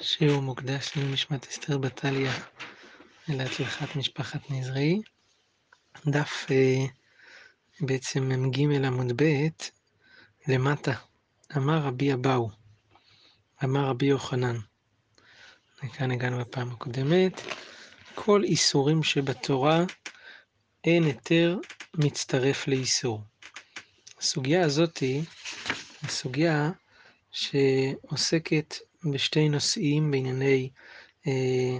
שיעור 0.00 0.42
מוקדש 0.42 0.92
לנשמת 0.96 1.46
אסתר 1.48 1.78
בטליה 1.78 2.32
להצלחת 3.28 3.96
משפחת 3.96 4.50
נזרי. 4.50 5.00
דף 6.06 6.46
אה, 6.50 6.86
בעצם 7.80 8.28
מ"ג 8.28 8.84
עמוד 8.84 9.22
ב' 9.22 9.48
למטה. 10.48 10.92
אמר 11.56 11.78
רבי 11.78 12.12
אבאו, 12.12 12.50
אמר 13.64 13.84
רבי 13.84 14.06
יוחנן, 14.06 14.56
וכאן 15.84 16.10
הגענו 16.10 16.38
בפעם 16.38 16.70
הקודמת, 16.70 17.40
כל 18.14 18.44
איסורים 18.44 19.02
שבתורה 19.02 19.84
אין 20.84 21.04
היתר 21.04 21.58
מצטרף 21.94 22.68
לאיסור. 22.68 23.22
הסוגיה 24.18 24.64
הזאת 24.64 24.98
היא 24.98 25.22
סוגיה 26.08 26.70
שעוסקת 27.30 28.74
בשתי 29.04 29.48
נושאים 29.48 30.10
בענייני 30.10 30.70
אה, 31.26 31.78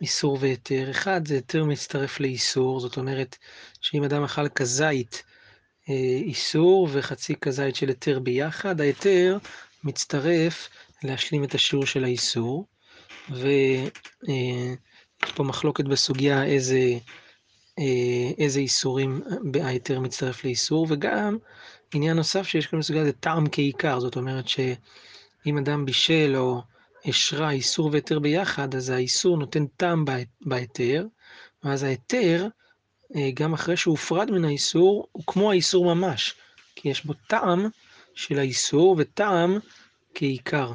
איסור 0.00 0.38
והיתר. 0.40 0.90
אחד 0.90 1.28
זה 1.28 1.34
היתר 1.34 1.64
מצטרף 1.64 2.20
לאיסור, 2.20 2.80
זאת 2.80 2.96
אומרת 2.96 3.36
שאם 3.80 4.04
אדם 4.04 4.24
אכל 4.24 4.48
כזית 4.48 5.22
אה, 5.90 6.20
איסור 6.22 6.88
וחצי 6.92 7.34
כזית 7.36 7.76
של 7.76 7.88
היתר 7.88 8.18
ביחד, 8.18 8.80
ההיתר 8.80 9.38
מצטרף 9.84 10.68
להשלים 11.02 11.44
את 11.44 11.54
השיעור 11.54 11.86
של 11.86 12.04
האיסור, 12.04 12.66
ויש 13.30 13.90
אה, 14.28 14.74
פה 15.34 15.44
מחלוקת 15.44 15.84
בסוגיה 15.84 16.44
איזה, 16.44 16.98
אה, 17.78 18.30
איזה 18.38 18.60
איסורים 18.60 19.22
ההיתר 19.62 20.00
מצטרף 20.00 20.44
לאיסור, 20.44 20.86
וגם 20.90 21.38
עניין 21.94 22.16
נוסף 22.16 22.46
שיש 22.46 22.66
כאן 22.66 22.78
בסוגיה 22.78 23.04
זה 23.04 23.12
טעם 23.12 23.44
כעיקר, 23.52 24.00
זאת 24.00 24.16
אומרת 24.16 24.48
ש... 24.48 24.60
אם 25.46 25.58
אדם 25.58 25.84
בישל 25.84 26.34
או 26.36 26.62
השרה 27.04 27.50
איסור 27.50 27.90
והיתר 27.92 28.18
ביחד, 28.18 28.74
אז 28.74 28.90
האיסור 28.90 29.36
נותן 29.36 29.66
טעם 29.66 30.04
בהיתר, 30.40 31.06
ואז 31.64 31.82
ההיתר, 31.82 32.48
אה, 33.16 33.30
גם 33.34 33.54
אחרי 33.54 33.76
שהוא 33.76 33.92
הופרד 33.92 34.30
מן 34.30 34.44
האיסור, 34.44 35.08
הוא 35.12 35.22
כמו 35.26 35.50
האיסור 35.50 35.94
ממש, 35.94 36.34
כי 36.74 36.88
יש 36.88 37.04
בו 37.04 37.14
טעם 37.26 37.68
של 38.14 38.38
האיסור 38.38 38.96
וטעם 38.98 39.58
כעיקר. 40.14 40.72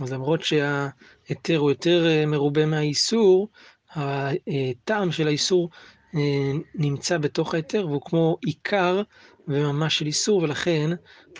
אז 0.00 0.12
למרות 0.12 0.42
שההיתר 0.42 1.56
הוא 1.56 1.70
יותר 1.70 2.06
אה, 2.06 2.26
מרובה 2.26 2.66
מהאיסור, 2.66 3.48
הטעם 3.96 5.12
של 5.12 5.26
האיסור 5.26 5.70
אה, 6.14 6.52
נמצא 6.74 7.18
בתוך 7.18 7.54
ההיתר 7.54 7.86
והוא 7.86 8.02
כמו 8.04 8.36
עיקר 8.46 9.02
וממש 9.48 9.98
של 9.98 10.06
איסור, 10.06 10.42
ולכן 10.42 10.90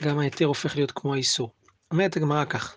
גם 0.03 0.19
ההיתר 0.19 0.45
הופך 0.45 0.77
להיות 0.77 0.91
כמו 0.91 1.15
האיסור. 1.15 1.51
אומרת 1.93 2.17
הגמרא 2.17 2.45
כך, 2.45 2.77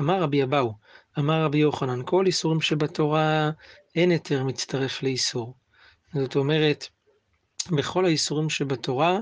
אמר 0.00 0.22
רבי 0.22 0.42
אבאו, 0.42 0.72
אמר 1.18 1.44
רבי 1.44 1.58
יוחנן, 1.58 2.00
כל 2.04 2.26
איסורים 2.26 2.60
שבתורה 2.60 3.50
אין 3.94 4.10
היתר 4.10 4.44
מצטרף 4.44 5.02
לאיסור. 5.02 5.54
זאת 6.14 6.36
אומרת, 6.36 6.88
בכל 7.76 8.04
האיסורים 8.04 8.50
שבתורה, 8.50 9.18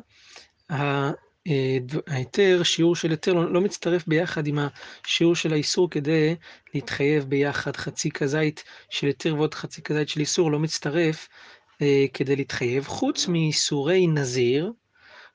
ההיתר, 2.06 2.62
שיעור 2.62 2.96
של 2.96 3.10
היתר 3.10 3.32
לא, 3.32 3.52
לא 3.52 3.60
מצטרף 3.60 4.06
ביחד 4.06 4.46
עם 4.46 4.58
השיעור 4.58 5.34
של 5.34 5.52
האיסור 5.52 5.90
כדי 5.90 6.36
להתחייב 6.74 7.24
ביחד. 7.24 7.76
חצי 7.76 8.10
כזית 8.10 8.64
של 8.90 9.06
היתר 9.06 9.34
ועוד 9.34 9.54
חצי 9.54 9.82
כזית 9.82 10.08
של 10.08 10.20
איסור 10.20 10.52
לא 10.52 10.58
מצטרף 10.58 11.28
אה, 11.82 12.04
כדי 12.14 12.36
להתחייב, 12.36 12.86
חוץ 12.86 13.28
מאיסורי 13.28 14.06
נזיר, 14.06 14.72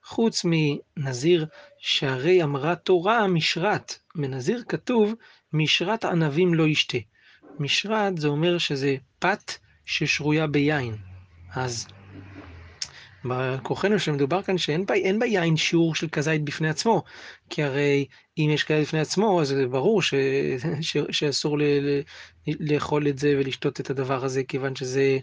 חוץ 0.03 0.45
מנזיר 0.45 1.45
שהרי 1.77 2.43
אמרה 2.43 2.75
תורה 2.75 3.27
משרת. 3.27 3.95
בנזיר 4.15 4.63
כתוב 4.69 5.13
משרת 5.53 6.05
ענבים 6.05 6.53
לא 6.53 6.67
ישתה. 6.67 6.97
משרת 7.59 8.17
זה 8.17 8.27
אומר 8.27 8.57
שזה 8.57 8.95
פת 9.19 9.51
ששרויה 9.85 10.47
ביין. 10.47 10.95
אז 11.53 11.87
בכוחנו 13.25 13.99
שמדובר 13.99 14.41
כאן 14.41 14.57
שאין 14.57 14.85
בה, 14.85 14.93
ביין 15.19 15.57
שיעור 15.57 15.95
של 15.95 16.07
כזית 16.07 16.43
בפני 16.43 16.69
עצמו, 16.69 17.03
כי 17.49 17.63
הרי 17.63 18.05
אם 18.37 18.49
יש 18.53 18.63
כזית 18.63 18.87
בפני 18.87 18.99
עצמו, 18.99 19.41
אז 19.41 19.47
זה 19.47 19.67
ברור 19.67 20.01
ש, 20.01 20.13
ש, 20.81 20.97
שאסור 21.11 21.57
ל, 21.59 21.63
ל, 21.63 22.01
לאכול 22.59 23.07
את 23.07 23.19
זה 23.19 23.35
ולשתות 23.37 23.79
את 23.79 23.89
הדבר 23.89 24.25
הזה, 24.25 24.43
כיוון 24.43 24.75
שזה 24.75 25.19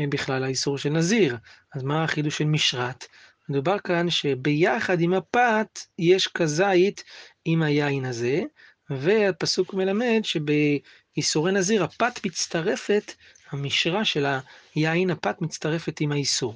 בכלל 0.00 0.44
האיסור 0.44 0.78
של 0.78 0.90
נזיר. 0.90 1.36
אז 1.74 1.82
מה 1.82 2.04
החידוש 2.04 2.38
של 2.38 2.44
משרת? 2.44 3.04
מדובר 3.48 3.78
כאן 3.78 4.10
שביחד 4.10 5.00
עם 5.00 5.14
הפת 5.14 5.78
יש 5.98 6.28
כזית 6.28 7.04
עם 7.44 7.62
היין 7.62 8.04
הזה, 8.04 8.42
והפסוק 8.90 9.74
מלמד 9.74 10.20
שבאיסורי 10.22 11.52
נזיר 11.52 11.84
הפת 11.84 12.26
מצטרפת, 12.26 13.12
המשרה 13.50 14.04
של 14.04 14.26
היין 14.74 15.10
הפת 15.10 15.40
מצטרפת 15.40 16.00
עם 16.00 16.12
האיסור. 16.12 16.54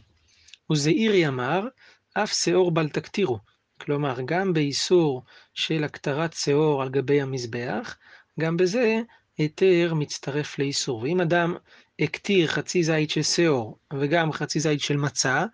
וזעירי 0.72 1.28
אמר, 1.28 1.68
אף 2.14 2.32
שאור 2.32 2.70
בל 2.70 2.88
תקטירו. 2.88 3.38
כלומר, 3.80 4.16
גם 4.24 4.52
באיסור 4.52 5.22
של 5.54 5.84
הקטרת 5.84 6.32
שאור 6.32 6.82
על 6.82 6.88
גבי 6.88 7.20
המזבח, 7.20 7.96
גם 8.40 8.56
בזה 8.56 9.00
היתר 9.38 9.94
מצטרף 9.94 10.58
לאיסור. 10.58 11.02
ואם 11.02 11.20
אדם 11.20 11.54
הקטיר 11.98 12.46
חצי 12.46 12.84
זית 12.84 13.10
של 13.10 13.22
שאור 13.22 13.78
וגם 13.92 14.32
חצי 14.32 14.60
זית 14.60 14.80
של 14.80 14.96
מצה, 14.96 15.44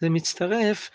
זה 0.00 0.08
מצטרף 0.10 0.90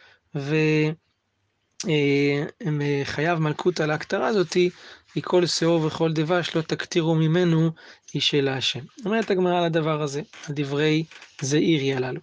וחייב 1.85 3.39
מלכות 3.39 3.79
על 3.79 3.91
ההקטרה 3.91 4.27
הזאתי, 4.27 4.69
כי 5.13 5.21
כל 5.23 5.45
שאור 5.45 5.85
וכל 5.85 6.13
דבש 6.13 6.55
לא 6.55 6.61
תקטירו 6.61 7.15
ממנו 7.15 7.71
היא 8.13 8.21
של 8.21 8.47
השם. 8.47 8.79
אומרת 9.05 9.31
הגמרא 9.31 9.57
על 9.57 9.63
הדבר 9.63 10.01
הזה, 10.01 10.21
על 10.47 10.55
דברי 10.55 11.03
זעירי 11.41 11.93
הללו. 11.93 12.21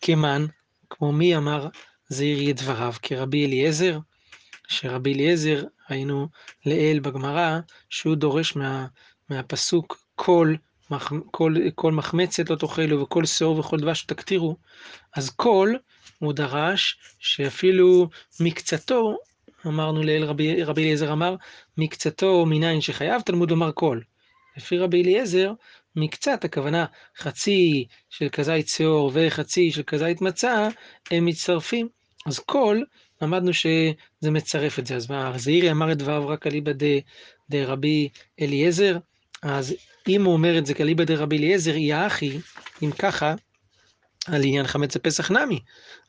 כמן, 0.00 0.46
כמו 0.90 1.12
מי 1.12 1.36
אמר 1.36 1.68
זעירי 2.08 2.50
את 2.50 2.56
דבריו, 2.56 2.94
כרבי 3.02 3.46
אליעזר, 3.46 3.98
שרבי 4.68 5.14
אליעזר, 5.14 5.64
ראינו 5.90 6.28
לעיל 6.66 7.00
בגמרא, 7.00 7.58
שהוא 7.90 8.14
דורש 8.14 8.56
מה, 8.56 8.86
מהפסוק 9.30 10.02
כל 10.14 10.54
כל, 11.30 11.54
כל 11.74 11.92
מחמצת 11.92 12.50
לא 12.50 12.56
תאכלו 12.56 13.02
וכל 13.02 13.24
שאור 13.24 13.58
וכל 13.58 13.80
דבש 13.80 14.02
תקטירו, 14.02 14.56
אז 15.16 15.30
כל 15.30 15.74
הוא 16.18 16.32
דרש 16.32 16.98
שאפילו 17.18 18.08
מקצתו, 18.40 19.16
אמרנו 19.66 20.02
לאל 20.02 20.24
רבי, 20.24 20.62
רבי 20.62 20.82
אליעזר 20.82 21.12
אמר, 21.12 21.34
מקצתו 21.78 22.46
מניין 22.46 22.80
שחייב, 22.80 23.22
תלמוד 23.22 23.50
לומר 23.50 23.70
כל. 23.74 24.00
לפי 24.56 24.78
רבי 24.78 25.02
אליעזר, 25.02 25.52
מקצת, 25.96 26.44
הכוונה 26.44 26.86
חצי 27.18 27.86
של 28.10 28.28
כזית 28.28 28.68
שאור 28.68 29.10
וחצי 29.14 29.70
של 29.70 29.82
כזית 29.82 30.20
מצה, 30.20 30.68
הם 31.10 31.24
מצטרפים. 31.24 31.88
אז 32.26 32.38
כל, 32.38 32.80
למדנו 33.22 33.54
שזה 33.54 34.30
מצרף 34.30 34.78
את 34.78 34.86
זה. 34.86 34.96
אז 34.96 35.10
מה, 35.10 35.38
זעירי 35.38 35.70
אמר 35.70 35.92
את 35.92 35.98
דבריו 35.98 36.28
רק 36.28 36.46
אליבא 36.46 36.72
דרבי 37.50 38.08
אליעזר, 38.40 38.96
אז 39.48 39.74
אם 40.08 40.24
הוא 40.24 40.32
אומר 40.32 40.58
את 40.58 40.66
זה 40.66 40.74
כליבא 40.74 41.04
דרבי 41.04 41.38
אליעזר, 41.38 41.74
אי 41.74 42.06
אחי, 42.06 42.38
אם 42.82 42.90
ככה, 42.98 43.34
על 44.26 44.44
עניין 44.44 44.66
חמץ 44.66 44.96
בפסח 44.96 45.30
נמי. 45.30 45.60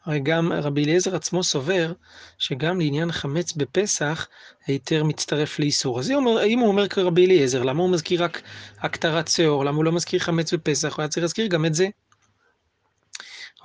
הרי 0.06 0.20
גם 0.20 0.54
רבי 0.54 0.84
אליעזר 0.84 1.16
עצמו 1.16 1.44
סובר 1.44 1.94
שגם 2.38 2.80
לעניין 2.80 3.12
חמץ 3.12 3.54
בפסח 3.54 4.28
היתר 4.68 5.04
מצטרף 5.04 5.60
לאיסור. 5.60 6.00
אז 6.00 6.12
אם 6.46 6.60
הוא 6.60 6.68
אומר 6.68 6.88
כרבי 6.88 7.26
אליעזר, 7.26 7.64
למה 7.64 7.82
הוא 7.82 7.90
מזכיר 7.90 8.24
רק 8.24 8.42
הקטרת 8.80 9.28
שאור? 9.28 9.66
למה 9.66 9.78
הוא 9.78 9.86
לא 9.86 9.92
מזכיר 9.92 10.20
חמץ 10.20 10.54
בפסח? 10.54 10.96
הוא 10.96 11.02
היה 11.02 11.10
צריך 11.10 11.22
להזכיר 11.22 11.48
גם 11.48 11.66
את 11.66 11.74
זה. 11.74 11.88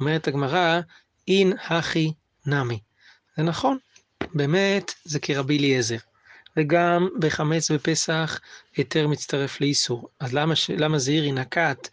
אומרת 0.01 0.29
הגמרא, 0.29 0.81
אין 1.29 1.53
הכי 1.69 2.13
נמי. 2.47 2.79
זה 3.37 3.43
נכון, 3.43 3.79
באמת 4.35 4.93
זה 5.05 5.21
כרבי 5.21 5.59
אליעזר. 5.59 5.97
וגם 6.57 7.09
בחמץ 7.19 7.71
בפסח 7.71 8.41
היתר 8.77 9.09
מצטרף 9.09 9.61
לאיסור. 9.61 10.09
אז 10.21 10.33
למה, 10.33 10.55
למה 10.79 10.99
זעירי 10.99 11.33
נקט 11.33 11.89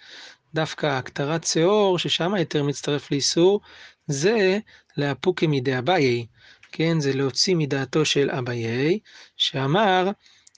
דווקא 0.53 0.85
הקטרת 0.85 1.43
שאור, 1.43 1.99
ששם 1.99 2.33
היתר 2.33 2.63
מצטרף 2.63 3.11
לאיסור, 3.11 3.59
זה 4.07 4.59
לאפוקי 4.97 5.47
מידי 5.47 5.77
אביי, 5.77 6.25
כן, 6.71 6.99
זה 6.99 7.13
להוציא 7.13 7.55
מדעתו 7.55 8.05
של 8.05 8.29
אביי, 8.29 8.99
שאמר, 9.37 10.09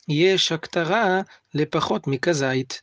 יש 0.07 0.51
הקטרה 0.51 1.21
לפחות 1.53 2.07
מכזית. 2.07 2.81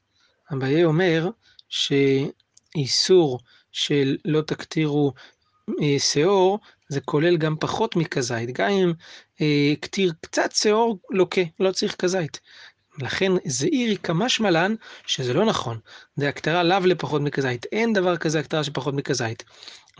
אביי 0.52 0.84
אומר 0.84 1.28
שאיסור 1.68 3.38
של 3.72 4.16
לא 4.24 4.40
תקטירו 4.40 5.12
אה, 5.82 5.96
שאור, 5.98 6.58
זה 6.88 7.00
כולל 7.00 7.36
גם 7.36 7.56
פחות 7.60 7.96
מכזית, 7.96 8.50
גם 8.52 8.70
אם 8.70 8.92
אה, 9.40 9.74
כתיר 9.82 10.12
קצת 10.20 10.52
שאור 10.52 10.98
לוקה, 11.10 11.40
לא 11.60 11.72
צריך 11.72 11.94
כזית. 11.96 12.40
לכן 12.98 13.32
זעירי 13.44 13.96
כמשמע 13.96 14.50
לן 14.50 14.74
שזה 15.06 15.34
לא 15.34 15.44
נכון, 15.44 15.78
זה 16.16 16.28
הקטרה 16.28 16.62
לאו 16.62 16.86
לפחות 16.86 17.22
מכזית, 17.22 17.66
אין 17.72 17.92
דבר 17.92 18.16
כזה 18.16 18.40
הקטרה 18.40 18.64
שפחות 18.64 18.94
מכזית. 18.94 19.44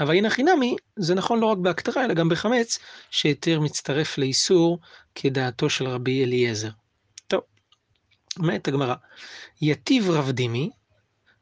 אבל 0.01 0.15
הנה 0.15 0.31
חינמי, 0.31 0.77
זה 0.97 1.15
נכון 1.15 1.41
לא 1.41 1.47
רק 1.47 1.59
בהקטרה, 1.59 2.05
אלא 2.05 2.15
גם 2.15 2.29
בחמץ, 2.29 2.79
שהיתר 3.11 3.61
מצטרף 3.61 4.19
לאיסור 4.19 4.79
כדעתו 5.15 5.71
של 5.71 5.89
רבי 5.89 6.25
אליעזר. 6.25 6.71
טוב, 7.27 7.41
אומרת 8.39 8.69
הגמרא, 8.69 8.95
יתיב 9.63 10.11
רב 10.11 10.31
דימי, 10.31 10.71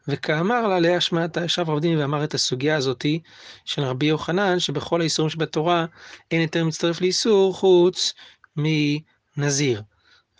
וכאמר 0.08 0.68
לה 0.68 0.80
לאה 0.80 1.00
שמעתה, 1.00 1.44
ישב 1.44 1.70
רב 1.70 1.80
דימי 1.80 1.96
ואמר 2.02 2.24
את 2.24 2.34
הסוגיה 2.34 2.76
הזאתי 2.76 3.20
של 3.64 3.82
רבי 3.82 4.06
יוחנן, 4.06 4.58
שבכל 4.58 5.00
האיסורים 5.00 5.30
שבתורה 5.30 5.86
אין 6.30 6.40
יותר 6.40 6.64
מצטרף 6.64 7.00
לאיסור 7.00 7.54
חוץ 7.54 8.14
מנזיר. 8.56 9.82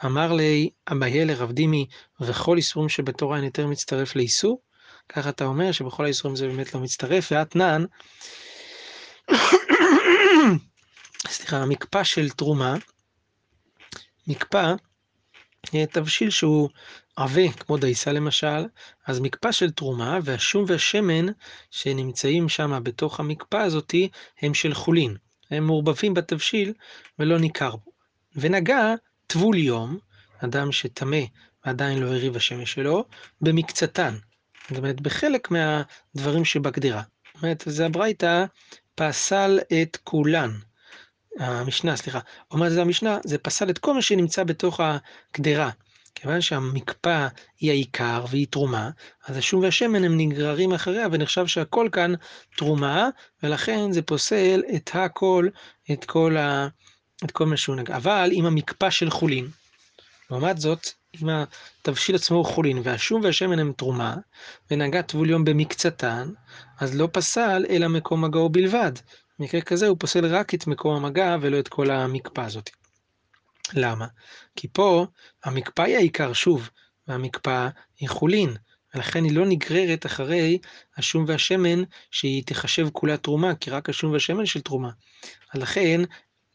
אמר 0.05 0.33
לי 0.33 0.71
אביה 0.93 1.25
לרב 1.25 1.53
דימי, 1.53 1.87
וכל 2.21 2.57
איסורים 2.57 2.89
שבתורה 2.89 3.37
אין 3.37 3.45
יותר 3.45 3.67
מצטרף 3.67 4.17
לאיסור? 4.17 4.61
ככה 5.09 5.29
אתה 5.29 5.45
אומר 5.45 5.73
שבכל 5.73 6.05
האיסורים 6.05 6.37
זה 6.37 6.49
באמת 6.49 6.75
לא 6.75 6.81
מצטרף, 6.81 7.29
ואתנן, 7.33 7.85
סליחה, 11.29 11.57
המקפא 11.57 12.05
של 12.05 12.31
תרומה, 12.31 12.77
מקפא, 14.27 14.75
תבשיל 15.91 16.31
שהוא 16.31 16.69
עבה, 17.17 17.53
כמו 17.53 17.77
דייסה 17.77 18.13
למשל, 18.13 18.67
אז 19.07 19.21
מקפא 19.21 19.53
של 19.53 19.71
תרומה, 19.71 20.19
והשום 20.25 20.65
והשמן 20.69 21.27
שנמצאים 21.71 22.49
שם 22.49 22.81
בתוך 22.83 23.21
המקפא 23.21 23.57
הזאתי, 23.57 24.09
הם 24.41 24.55
של 24.55 24.75
חולין. 24.75 25.17
הם 25.51 25.67
מעורבבים 25.67 26.15
בתבשיל 26.15 26.73
ולא 27.19 27.39
ניכר 27.39 27.77
בו. 27.77 27.91
ונגע 28.37 28.95
טבול 29.27 29.57
יום, 29.57 29.99
אדם 30.39 30.73
שטמא 30.73 31.21
ועדיין 31.67 31.99
לא 31.99 32.07
הריב 32.07 32.37
השמש 32.37 32.73
שלו, 32.73 33.05
במקצתן. 33.41 34.15
זאת 34.69 34.79
אומרת, 34.79 35.01
בחלק 35.01 35.49
מהדברים 35.51 36.45
שבגדרה. 36.45 37.03
זאת 37.35 37.43
אומרת, 37.43 37.63
זה 37.67 37.87
הברייתא 37.87 38.45
פסל 38.95 39.59
את 39.83 39.99
כולן. 40.05 40.51
המשנה, 41.39 41.97
סליחה, 41.97 42.19
אומרת 42.51 42.73
זה 42.73 42.83
המשנה, 42.83 43.19
זה 43.25 43.39
פסל 43.39 43.71
את 43.71 43.79
כל 43.79 43.95
מה 43.95 44.03
שנמצא 44.03 44.45
בתוך 44.45 44.81
הקדרה. 44.81 45.71
כיוון 46.15 46.41
שהמקפא 46.41 47.27
היא 47.61 47.71
העיקר 47.71 48.25
והיא 48.31 48.47
תרומה, 48.51 48.91
אז 49.27 49.37
השום 49.37 49.63
והשמן 49.63 50.05
הם 50.05 50.17
נגררים 50.17 50.73
אחריה 50.73 51.07
ונחשב 51.13 51.47
שהכל 51.47 51.89
כאן 51.93 52.13
תרומה, 52.57 53.09
ולכן 53.43 53.93
זה 53.93 54.03
פוסל 54.03 54.63
את 54.77 54.91
הכל, 54.95 55.49
את 55.93 56.05
כל, 56.05 56.37
ה, 56.37 56.69
את 57.25 57.31
כל 57.31 57.47
מה 57.47 57.57
שהוא 57.57 57.77
נגע. 57.77 57.97
אבל 57.97 58.31
אם 58.33 58.47
המקפא 58.47 58.91
של 58.91 59.11
חולין, 59.11 59.49
לעומת 60.31 60.59
זאת, 60.61 60.87
אם 61.23 61.29
התבשיל 61.29 62.15
עצמו 62.15 62.37
הוא 62.37 62.47
חולין 62.47 62.81
והשום 62.85 63.21
והשמן 63.25 63.59
הם 63.59 63.73
תרומה, 63.77 64.17
ונגע 64.71 65.03
טבול 65.03 65.31
יום 65.31 65.45
במקצתן, 65.45 66.29
אז 66.81 66.95
לא 66.95 67.09
פסל 67.13 67.65
אלא 67.69 67.89
מקום 67.89 68.25
מגעו 68.25 68.49
בלבד. 68.49 68.93
במקרה 69.39 69.61
כזה 69.61 69.87
הוא 69.87 69.97
פוסל 70.01 70.27
רק 70.27 70.55
את 70.55 70.67
מקום 70.67 70.97
המגע 70.97 71.37
ולא 71.41 71.59
את 71.59 71.69
כל 71.69 71.91
המקפא 71.91 72.41
הזאת. 72.41 72.71
למה? 73.75 74.07
כי 74.57 74.69
פה 74.69 75.07
המקפא 75.45 75.83
היא 75.83 75.97
העיקר 75.97 76.33
שוב, 76.33 76.71
והמקפא 77.09 77.69
היא 77.99 78.09
חולין, 78.09 78.57
ולכן 78.95 79.25
היא 79.25 79.33
לא 79.33 79.47
נגררת 79.47 80.07
אחרי 80.07 80.59
השום 80.97 81.25
והשמן 81.29 81.83
שהיא 82.11 82.43
תחשב 82.47 82.89
כולה 82.93 83.17
תרומה, 83.17 83.55
כי 83.55 83.71
רק 83.71 83.89
השום 83.89 84.13
והשמן 84.13 84.47
של 84.47 84.61
תרומה. 84.61 84.91
לכן, 85.55 86.01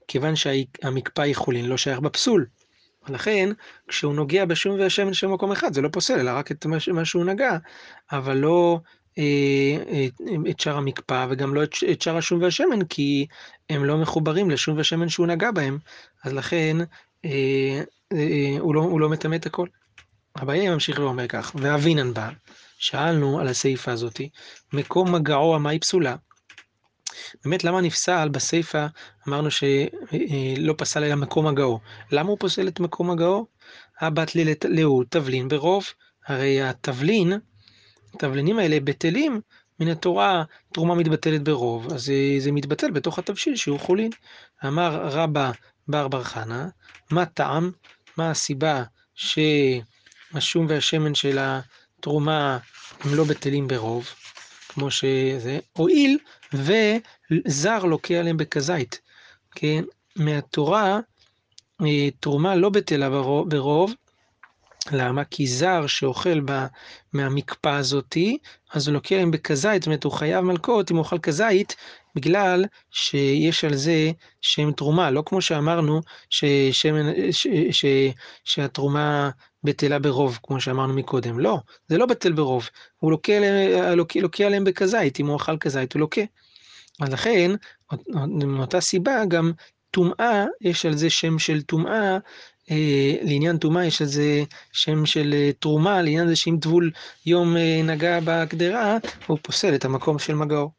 כיוון 0.07 0.35
שהמקפא 0.35 1.21
היא 1.21 1.35
חולין, 1.35 1.65
לא 1.65 1.77
שייך 1.77 1.99
בפסול. 1.99 2.45
ולכן, 3.07 3.49
כשהוא 3.87 4.13
נוגע 4.13 4.45
בשום 4.45 4.79
והשמן 4.79 5.13
של 5.13 5.27
מקום 5.27 5.51
אחד, 5.51 5.73
זה 5.73 5.81
לא 5.81 5.89
פוסל, 5.91 6.19
אלא 6.19 6.31
רק 6.31 6.51
את 6.51 6.65
מה 6.93 7.05
שהוא 7.05 7.25
נגע, 7.25 7.57
אבל 8.11 8.37
לא 8.37 8.79
את 10.49 10.59
שאר 10.59 10.77
המקפא 10.77 11.27
וגם 11.29 11.55
לא 11.55 11.63
את 11.63 12.01
שאר 12.01 12.17
השום 12.17 12.41
והשמן, 12.41 12.85
כי 12.85 13.25
הם 13.69 13.85
לא 13.85 13.97
מחוברים 13.97 14.49
לשום 14.49 14.77
והשמן 14.77 15.09
שהוא 15.09 15.27
נגע 15.27 15.51
בהם, 15.51 15.77
אז 16.23 16.33
לכן 16.33 16.77
אה, 17.25 17.81
הוא 18.59 18.75
לא, 18.75 18.81
הוא 18.81 18.99
לא 18.99 19.09
מטמא 19.09 19.35
את 19.35 19.45
הכל. 19.45 19.67
אביי 20.41 20.69
ממשיך 20.69 20.99
ואומר 20.99 21.27
כך, 21.27 21.51
ואבינן 21.55 22.13
בא, 22.13 22.29
שאלנו 22.77 23.39
על 23.39 23.47
הסעיפה 23.47 23.91
הזאתי, 23.91 24.29
מקום 24.73 25.15
מגעו 25.15 25.55
המה 25.55 25.69
היא 25.69 25.81
פסולה? 25.81 26.15
באמת, 27.43 27.63
למה 27.63 27.81
נפסל 27.81 28.29
בסיפא, 28.29 28.87
אמרנו 29.27 29.49
שלא 29.51 30.73
פסל 30.77 31.03
אלא 31.03 31.15
מקום 31.15 31.47
הגאו. 31.47 31.79
למה 32.11 32.29
הוא 32.29 32.37
פוסל 32.39 32.67
את 32.67 32.79
מקום 32.79 33.11
הגאו? 33.11 33.45
הבת 34.01 34.31
לאו 34.69 35.03
תבלין 35.03 35.47
ברוב, 35.47 35.85
הרי 36.27 36.61
התבלין, 36.61 37.33
התבלינים 38.15 38.59
האלה 38.59 38.79
בטלים 38.79 39.41
מן 39.79 39.87
התורה, 39.87 40.43
תרומה 40.73 40.95
מתבטלת 40.95 41.43
ברוב, 41.43 41.93
אז 41.93 42.05
זה, 42.05 42.13
זה 42.39 42.51
מתבטל 42.51 42.91
בתוך 42.91 43.19
התבשיל 43.19 43.55
שהוא 43.55 43.79
חולין. 43.79 44.11
אמר 44.65 45.07
רבא 45.07 45.51
בר 45.87 46.07
בר 46.07 46.23
חנה, 46.23 46.69
מה 47.11 47.25
טעם, 47.25 47.71
מה 48.17 48.31
הסיבה 48.31 48.83
שהשום 49.15 50.65
והשמן 50.69 51.15
של 51.15 51.37
התרומה 51.39 52.57
הם 52.99 53.15
לא 53.15 53.23
בטלים 53.23 53.67
ברוב, 53.67 54.07
כמו 54.69 54.91
שזה, 54.91 55.59
הואיל 55.73 56.17
וזר 56.53 57.85
לוקה 57.85 58.13
עליהם 58.13 58.37
בכזית, 58.37 59.01
כן? 59.51 59.83
מהתורה, 60.15 60.99
אה, 61.81 62.09
תרומה 62.19 62.55
לא 62.55 62.69
בטלה 62.69 63.09
ברוב, 63.45 63.93
למה? 64.91 65.23
כי 65.23 65.47
זר 65.47 65.87
שאוכל 65.87 66.39
בה, 66.39 66.67
מהמקפא 67.13 67.69
הזאתי, 67.69 68.37
אז 68.73 68.87
הוא 68.87 68.93
לוקח 68.93 69.15
להם 69.15 69.31
בכזית, 69.31 69.81
זאת 69.81 69.85
אומרת 69.85 70.03
הוא 70.03 70.11
חייב 70.11 70.45
מלקות 70.45 70.91
אם 70.91 70.95
הוא 70.95 71.03
אוכל 71.03 71.19
כזית, 71.19 71.75
בגלל 72.15 72.65
שיש 72.91 73.63
על 73.63 73.75
זה 73.75 74.11
שם 74.41 74.71
תרומה, 74.71 75.11
לא 75.11 75.23
כמו 75.25 75.41
שאמרנו 75.41 76.01
ששמן, 76.29 77.31
ש, 77.31 77.47
ש, 77.71 77.85
שהתרומה 78.43 79.29
בטלה 79.63 79.99
ברוב, 79.99 80.39
כמו 80.43 80.61
שאמרנו 80.61 80.93
מקודם, 80.93 81.39
לא, 81.39 81.57
זה 81.87 81.97
לא 81.97 82.05
בטל 82.05 82.31
ברוב, 82.31 82.69
הוא 82.97 83.11
לוקה, 83.11 83.33
לוקה, 83.95 84.19
לוקה 84.19 84.43
עליהם 84.43 84.63
בכזית, 84.63 85.19
אם 85.19 85.27
הוא 85.27 85.37
אכל 85.37 85.57
כזית 85.57 85.93
הוא 85.93 85.99
לוקה. 85.99 86.21
אז 87.01 87.09
לכן, 87.09 87.51
מאותה 88.45 88.81
סיבה 88.81 89.25
גם 89.27 89.51
טומאה, 89.91 90.45
יש 90.61 90.85
על 90.85 90.97
זה 90.97 91.09
שם 91.09 91.39
של 91.39 91.61
טומאה, 91.61 92.13
אה, 92.13 92.17
לעניין 93.21 93.57
טומאה 93.57 93.85
יש 93.85 94.01
על 94.01 94.07
זה 94.07 94.43
שם 94.71 95.05
של 95.05 95.33
אה, 95.33 95.51
תרומה, 95.59 96.01
לעניין 96.01 96.27
זה 96.27 96.35
שאם 96.35 96.57
טבול 96.61 96.91
יום 97.25 97.57
אה, 97.57 97.81
נגע 97.83 98.19
בקדרה, 98.25 98.97
הוא 99.27 99.37
פוסל 99.41 99.75
את 99.75 99.85
המקום 99.85 100.19
של 100.19 100.35
מגעו. 100.35 100.71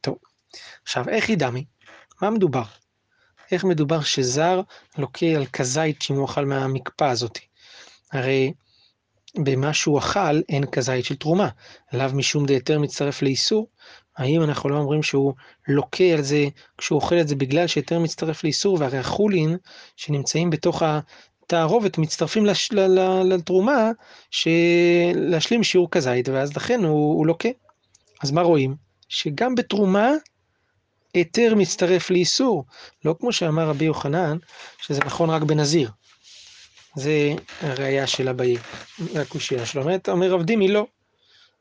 טוב, 0.00 0.16
עכשיו 0.82 1.08
איך 1.08 1.28
היא 1.28 1.36
דמי? 1.36 1.64
מה 2.22 2.30
מדובר? 2.30 2.62
איך 3.52 3.64
מדובר 3.64 4.00
שזר 4.00 4.60
לוקה 4.98 5.26
על 5.26 5.46
כזית 5.46 6.02
שאם 6.02 6.16
הוא 6.16 6.24
אכל 6.24 6.44
מהמקפא 6.44 7.04
הזאתי? 7.04 7.40
הרי 8.12 8.52
במה 9.38 9.72
שהוא 9.74 9.98
אכל 9.98 10.40
אין 10.48 10.66
כזית 10.66 11.04
של 11.04 11.16
תרומה, 11.16 11.48
עליו 11.92 12.10
משום 12.14 12.46
דהיתר 12.46 12.78
מצטרף 12.78 13.22
לאיסור, 13.22 13.68
האם 14.16 14.42
אנחנו 14.42 14.68
לא 14.68 14.76
אומרים 14.76 15.02
שהוא 15.02 15.34
לוקה 15.68 16.04
על 16.04 16.22
זה 16.22 16.44
כשהוא 16.78 16.96
אוכל 16.96 17.20
את 17.20 17.28
זה 17.28 17.36
בגלל 17.36 17.66
שהיתר 17.66 17.98
מצטרף 17.98 18.44
לאיסור, 18.44 18.76
והרי 18.80 18.98
החולין 18.98 19.56
שנמצאים 19.96 20.50
בתוך 20.50 20.82
התערובת 21.52 21.98
מצטרפים 21.98 22.46
לש, 22.46 22.72
ל, 22.72 22.80
ל, 22.80 23.22
לתרומה 23.22 23.90
להשלים 25.14 25.62
שיעור 25.64 25.90
כזית, 25.90 26.28
ואז 26.28 26.56
לכן 26.56 26.84
הוא, 26.84 27.14
הוא 27.14 27.26
לוקה. 27.26 27.48
אז 28.22 28.30
מה 28.30 28.42
רואים? 28.42 28.74
שגם 29.08 29.54
בתרומה 29.54 30.10
היתר 31.14 31.54
מצטרף 31.54 32.10
לאיסור, 32.10 32.64
לא 33.04 33.14
כמו 33.20 33.32
שאמר 33.32 33.68
רבי 33.68 33.84
יוחנן, 33.84 34.38
שזה 34.82 35.00
נכון 35.06 35.30
רק 35.30 35.42
בנזיר. 35.42 35.90
זה 36.96 37.34
הראייה 37.60 38.06
של 38.06 38.28
אביי, 38.28 38.56
הקושייה 39.14 39.66
שלו. 39.66 39.82
אומר 40.08 40.30
רב 40.30 40.42
דימי, 40.42 40.68
לא. 40.68 40.86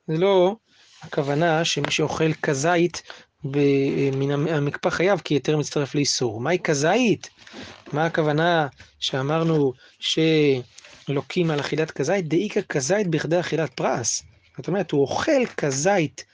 זה 0.08 0.18
לא 0.18 0.56
הכוונה 1.02 1.66
שמי 1.66 1.92
שאוכל 1.92 2.34
כזית 2.34 3.02
מן 3.44 4.32
המקפא 4.32 4.90
חייב 4.90 5.20
כי 5.20 5.34
יותר 5.34 5.58
מצטרף 5.58 5.96
לאיסור. 5.96 6.42
מהי 6.42 6.60
כזית? 6.60 7.30
מה 7.94 8.06
הכוונה 8.06 8.68
שאמרנו 9.00 9.74
שלוקים 10.00 11.52
על 11.52 11.60
אכילת 11.60 11.92
כזית? 11.92 12.28
דאיקה 12.28 12.62
כזית 12.62 13.08
בכדי 13.08 13.40
אכילת 13.40 13.74
פרס. 13.74 14.24
זאת 14.58 14.68
אומרת, 14.68 14.92
הוא 14.92 15.02
אוכל 15.02 15.46
כזית 15.58 16.26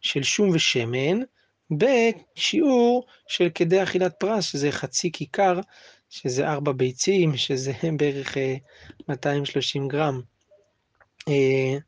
של 0.00 0.22
שום 0.22 0.50
ושמן 0.54 1.20
בשיעור 1.70 3.06
של 3.28 3.48
כדי 3.54 3.82
אכילת 3.82 4.14
פרס, 4.18 4.44
שזה 4.44 4.72
חצי 4.72 5.12
כיכר, 5.12 5.60
שזה 6.10 6.48
ארבע 6.48 6.72
ביצים, 6.72 7.36
שזה 7.36 7.72
בערך 7.96 8.36
230 9.08 9.82
אה, 9.82 9.88
גרם. 9.88 10.20
אה, 11.28 11.78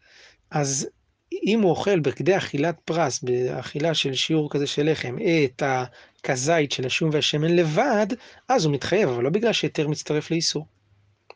אז 0.51 0.89
אם 1.33 1.61
הוא 1.63 1.71
אוכל 1.71 2.01
בכדי 2.01 2.37
אכילת 2.37 2.77
פרס, 2.85 3.23
באכילה 3.23 3.95
של 3.95 4.15
שיעור 4.15 4.51
כזה 4.51 4.67
של 4.67 4.91
לחם, 4.91 5.17
את 5.45 5.63
הכזית 5.67 6.73
של 6.73 6.87
השום 6.87 7.11
והשמן 7.13 7.57
לבד, 7.57 8.07
אז 8.49 8.65
הוא 8.65 8.75
מתחייב, 8.75 9.09
אבל 9.09 9.25
לא 9.25 9.31
בגלל 9.31 9.53
שהיתר 9.53 9.89
מצטרף 9.89 10.31
לאיסור. 10.31 10.67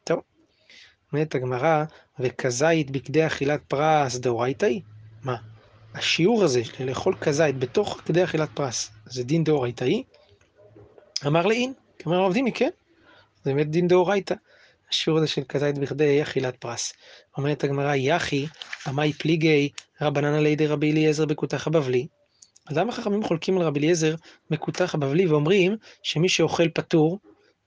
טוב, 0.04 0.20
אומרת 1.12 1.34
הגמרא, 1.34 1.84
וכזית 2.20 2.90
בכדי 2.90 3.26
אכילת 3.26 3.60
פרס 3.68 4.16
דאורייתא 4.16 4.66
היא? 4.66 4.80
מה? 5.24 5.36
השיעור 5.94 6.44
הזה 6.44 6.64
של 6.64 6.84
לאכול 6.84 7.14
כזית 7.20 7.58
בתוך 7.58 8.00
כדי 8.04 8.24
אכילת 8.24 8.48
פרס, 8.54 8.90
זה 9.06 9.24
דין 9.24 9.44
דאורייתא 9.44 9.84
היא? 9.84 10.04
אמר 11.26 11.46
לאין, 11.46 11.72
כלומר 12.02 12.18
עובדים 12.18 12.44
מכן, 12.44 12.70
זה 13.44 13.54
באמת 13.54 13.70
דין 13.70 13.88
דאורייתא. 13.88 14.34
השיעור 14.90 15.18
הזה 15.18 15.28
של 15.28 15.42
כזית 15.48 15.78
בכדי 15.78 16.22
אכילת 16.22 16.56
פרס. 16.56 16.92
אומרת 17.36 17.64
הגמרא, 17.64 17.94
יחי, 17.94 18.46
עמי 18.86 19.12
פליגי, 19.12 19.68
רבנן 20.00 20.34
עלי 20.34 20.56
די 20.56 20.66
רבי 20.66 20.92
אליעזר 20.92 21.24
בכותח 21.24 21.66
הבבלי. 21.66 22.06
אז 22.66 22.76
למה 22.76 22.92
חכמים 22.92 23.24
חולקים 23.24 23.58
על 23.58 23.62
רבי 23.62 23.80
אליעזר 23.80 24.14
בכותח 24.50 24.94
הבבלי 24.94 25.26
ואומרים 25.26 25.76
שמי 26.02 26.28
שאוכל 26.28 26.68
פטור, 26.68 27.18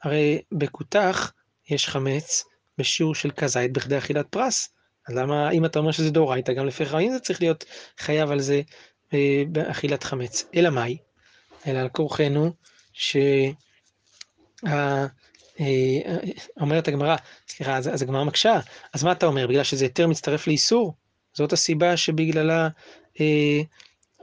הרי 0.03 0.41
בכותח 0.51 1.31
יש 1.69 1.87
חמץ 1.87 2.43
בשיעור 2.77 3.15
של 3.15 3.31
כזית 3.31 3.73
בכדי 3.73 3.97
אכילת 3.97 4.27
פרס. 4.29 4.69
אז 5.07 5.15
למה, 5.15 5.51
אם 5.51 5.65
אתה 5.65 5.79
אומר 5.79 5.91
שזה 5.91 6.11
דאורייתא, 6.11 6.53
גם 6.53 6.65
לפי 6.65 6.85
חיים 6.85 7.13
זה 7.13 7.19
צריך 7.19 7.41
להיות 7.41 7.65
חייב 7.99 8.31
על 8.31 8.39
זה 8.39 8.61
אה, 9.13 9.43
באכילת 9.51 10.03
חמץ. 10.03 10.45
אלא 10.55 10.69
מאי? 10.69 10.97
אלא 11.67 11.79
על 11.79 11.89
כורחנו, 11.89 12.51
ש... 12.93 13.17
אה, 15.60 16.17
אומרת 16.62 16.88
הגמרא, 16.88 17.15
סליחה, 17.48 17.77
אז, 17.77 17.88
אז 17.93 18.01
הגמרא 18.01 18.24
מקשה, 18.24 18.60
אז 18.93 19.03
מה 19.03 19.12
אתה 19.12 19.25
אומר? 19.25 19.48
בגלל 19.48 19.63
שזה 19.63 19.86
יותר 19.86 20.07
מצטרף 20.07 20.48
לאיסור? 20.48 20.93
זאת 21.33 21.53
הסיבה 21.53 21.98
שבגללה 21.98 22.67
אה, 23.19 23.62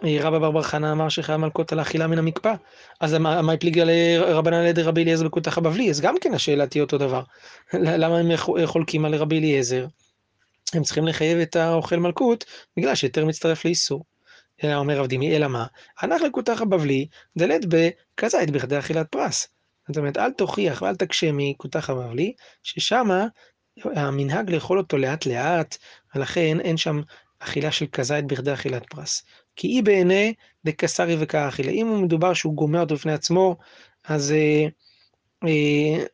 אה, 0.05 0.19
רבא 0.21 0.39
בר 0.39 0.51
בר 0.51 0.63
חנה 0.63 0.93
אמר 0.93 1.09
שחייב 1.09 1.41
מלכות 1.41 1.73
על 1.73 1.79
האכילה 1.79 2.07
מן 2.07 2.19
המקפא. 2.19 2.55
אז 3.01 3.15
מה 3.15 3.53
הפליגה 3.53 3.85
לרבנן 3.87 4.63
לידי 4.63 4.83
רבי 4.83 5.03
אליעזר 5.03 5.27
בכותח 5.27 5.59
הבבלי? 5.59 5.91
אז 5.91 6.01
גם 6.01 6.15
כן 6.21 6.35
השאלה 6.35 6.67
תהיה 6.67 6.85
אותו 6.85 6.99
דבר. 6.99 7.23
למה 7.73 8.19
הם 8.19 8.37
חולקים 8.67 9.05
על 9.05 9.15
רבי 9.15 9.39
אליעזר? 9.39 9.87
הם 10.75 10.83
צריכים 10.83 11.07
לחייב 11.07 11.39
את 11.39 11.57
האוכל 11.57 11.97
מלכות 11.97 12.45
בגלל 12.77 12.95
שיותר 12.95 13.25
מצטרף 13.25 13.65
לאיסור. 13.65 14.05
אלא 14.65 14.75
אומר 14.75 14.99
רב 14.99 15.07
דימי, 15.07 15.37
אלא 15.37 15.49
מה? 15.49 15.67
הנח 16.01 16.23
לכותח 16.23 16.61
הבבלי 16.61 17.07
דלת 17.39 17.61
בכזית 17.69 18.51
בכדי 18.51 18.79
אכילת 18.79 19.07
פרס. 19.11 19.49
זאת 19.93 19.99
אומרת, 19.99 20.17
אל 20.17 20.33
תוכיח 20.33 20.83
ואל 20.83 20.97
תקשה 20.97 21.31
מכותח 21.33 21.91
הבבלי, 21.91 22.33
ששמה 22.63 23.27
המנהג 23.85 24.51
לאכול 24.51 24.79
אותו 24.79 24.99
לאט 24.99 25.27
לאט, 25.27 25.77
ולכן 26.15 26.61
אין 26.61 26.77
שם 26.77 27.01
אכילה 27.41 27.73
של 27.73 27.87
כזית 27.87 28.27
בכדי 28.27 28.55
אכילת 28.55 28.87
פרס. 28.87 29.25
כי 29.57 29.69
אי 29.69 29.83
בעיני 29.83 30.35
דקסרי 30.65 31.17
וכאכילה. 31.21 31.71
אם 31.71 31.87
הוא 31.87 31.99
מדובר 31.99 32.35
שהוא 32.35 32.55
גומר 32.55 32.81
אותו 32.81 32.95
בפני 32.95 33.13
עצמו, 33.13 33.57
אז, 34.05 34.33
אה, 34.33 34.67
אה, 35.45 36.05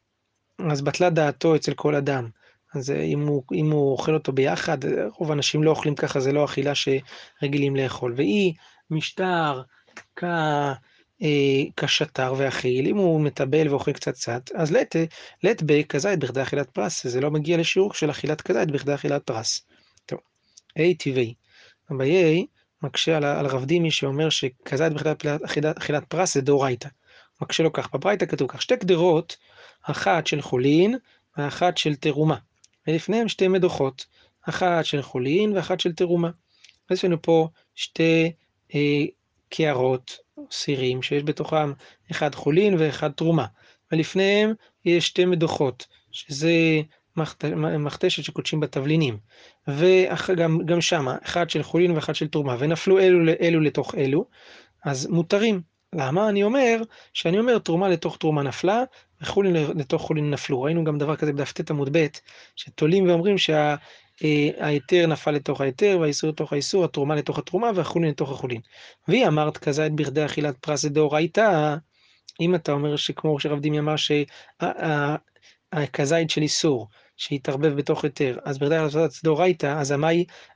אז 0.71 0.83
בטלה 0.83 1.11
דעתו 1.11 1.57
אצל 1.57 1.75
כל 1.75 1.95
אדם. 1.95 2.29
אז 2.75 2.91
אה, 2.91 3.03
אם 3.03 3.27
הוא, 3.27 3.43
אם 3.55 3.71
הוא 3.71 3.93
אוכל 3.93 4.15
אותו 4.15 4.33
ביחד, 4.33 4.79
רוב 5.19 5.31
האנשים 5.31 5.63
לא 5.63 5.71
אוכלים 5.71 5.95
ככה, 5.95 6.21
זה 6.21 6.33
לא 6.33 6.45
אכילה 6.45 6.73
שרגילים 6.75 7.77
לאכול. 7.77 8.15
ואי 8.17 8.55
משטר 8.91 9.63
כ... 10.17 10.25
כשטר 11.77 12.35
ואכיל, 12.37 12.87
אם 12.87 12.97
הוא 12.97 13.21
מטבל 13.21 13.69
ואוכל 13.69 13.93
קצת 13.93 14.15
קצת, 14.15 14.51
אז 14.55 14.73
לט, 14.73 14.97
לט 15.43 15.63
בכזית 15.67 16.19
בכדי 16.19 16.43
אכילת 16.43 16.71
פרס, 16.71 17.07
זה 17.07 17.21
לא 17.21 17.31
מגיע 17.31 17.57
לשיעור 17.57 17.95
של 17.95 18.11
אכילת 18.11 18.41
כזית 18.41 18.71
בכדי 18.71 18.95
אכילת 18.95 19.23
פרס. 19.23 19.67
טוב, 20.07 20.19
A 20.79 20.83
טבעי. 20.99 21.35
אביי 21.93 22.47
מקשה 22.83 23.17
על, 23.17 23.25
על 23.25 23.47
רב 23.47 23.65
דימי 23.65 23.91
שאומר 23.91 24.31
שכזית 24.31 24.93
בכדי 24.93 25.11
אכילת, 25.77 26.05
פרס 26.09 26.35
זה 26.35 26.41
דאורייתא. 26.41 26.89
מקשה 27.43 27.63
לו 27.63 27.73
כך, 27.73 27.95
בברייתא 27.95 28.27
כתוב 28.27 28.49
כך, 28.49 28.63
שתי 28.63 28.77
קדרות, 28.77 29.37
אחת 29.83 30.27
של 30.27 30.41
חולין 30.41 30.99
ואחת 31.37 31.79
של 31.79 31.95
תרומה. 31.95 32.37
ולפניהם 32.87 33.29
שתי 33.29 33.49
מדוחות, 33.49 34.07
אחת 34.43 34.85
של 34.85 35.03
חולין 35.03 35.57
ואחת 35.57 35.81
של 35.81 35.93
תרומה. 35.93 36.31
אז 36.91 36.97
יש 36.97 37.05
לנו 37.05 37.23
פה 37.23 37.49
שתי 37.75 38.33
אה, 38.75 39.05
קערות, 39.49 40.26
סירים, 40.51 41.03
שיש 41.03 41.23
בתוכם 41.23 41.73
אחד 42.11 42.35
חולין 42.35 42.75
ואחד 42.79 43.11
תרומה. 43.11 43.47
ולפניהם 43.93 44.53
יש 44.85 45.07
שתי 45.07 45.25
מדוחות, 45.25 45.87
שזה 46.13 46.53
מכתשת 47.79 48.25
שקודשים 48.25 48.61
בתבלינים. 48.61 49.19
וגם 49.69 50.81
שמה, 50.81 51.17
אחד 51.25 51.51
של 51.51 51.63
חולין 51.63 51.91
ואחד 51.91 52.15
של 52.15 52.29
תרומה, 52.29 52.57
ונפלו 52.59 52.99
אלו 52.99 53.25
לאלו 53.25 53.61
לתוך 53.61 53.95
אלו, 53.95 54.25
אז 54.85 55.07
מותרים. 55.07 55.61
למה? 55.93 56.29
אני 56.29 56.43
אומר, 56.43 56.83
שאני 57.13 57.39
אומר 57.39 57.59
תרומה 57.59 57.89
לתוך 57.89 58.17
תרומה 58.17 58.43
נפלה, 58.43 58.83
וחולין 59.23 59.57
לתוך 59.57 60.03
חולין 60.03 60.31
נפלו. 60.31 60.63
ראינו 60.63 60.85
גם 60.85 60.99
דבר 60.99 61.17
כזה 61.17 61.33
בדף 61.33 61.53
ט 61.53 61.71
עמוד 61.71 61.97
ב', 61.97 62.07
שתולים 62.57 63.09
ואומרים 63.09 63.39
שההיתר 63.39 63.77
אה, 64.25 65.07
נפל 65.07 65.31
לתוך 65.31 65.61
ההיתר, 65.61 65.99
והאיסור 66.01 66.31
לתוך 66.31 66.53
האיסור, 66.53 66.85
התרומה 66.85 67.15
לתוך 67.15 67.39
התרומה, 67.39 67.71
והחולין 67.75 68.11
לתוך 68.11 68.31
החולין. 68.31 68.61
והיא 69.09 69.27
אמרת 69.27 69.59
כזית 69.59 69.93
בכדי 69.93 70.25
אכילת 70.25 70.57
פרס 70.59 70.85
דאורייתא, 70.85 71.77
אם 72.41 72.55
אתה 72.55 72.73
אומר 72.73 72.97
שכמו 72.97 73.41
שרב 73.41 73.61
דימי 73.61 73.79
אמר 73.79 73.95
שהכזית 75.73 76.31
של 76.31 76.43
איסור, 76.43 76.89
שהתערבב 77.17 77.77
בתוך 77.77 78.05
היתר, 78.05 78.39
אז 78.45 78.59
בכדי 78.59 78.77
לעשות 78.77 79.11
דאורייתא, 79.25 79.67
אז 79.67 79.91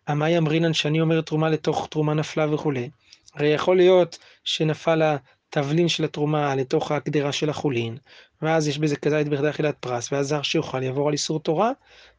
המאי 0.07 0.39
אמרינן 0.39 0.73
שאני 0.73 1.01
אומר 1.01 1.21
תרומה 1.21 1.51
לתוך 1.51 1.89
תרומה 1.91 2.15
נפלה 2.15 2.55
וכולי. 2.55 2.91
הרי 3.35 3.49
יכול 3.49 3.77
להיות 3.77 4.19
שנפל 4.45 5.03
התבלין 5.49 5.89
של 5.89 6.05
התרומה 6.05 6.55
לתוך 6.55 6.93
הקדרה 6.93 7.33
של 7.33 7.51
החולין, 7.51 7.97
ואז 8.43 8.69
יש 8.69 8.79
בזה 8.79 8.97
כזית 8.97 9.29
בכדי 9.29 9.51
אכילת 9.51 9.77
פרס, 9.81 10.13
ואז 10.13 10.27
זר 10.29 10.43
שיוכל 10.43 10.83
יעבור 10.83 11.09
על 11.09 11.13
איסור 11.13 11.41
תורה, 11.41 11.73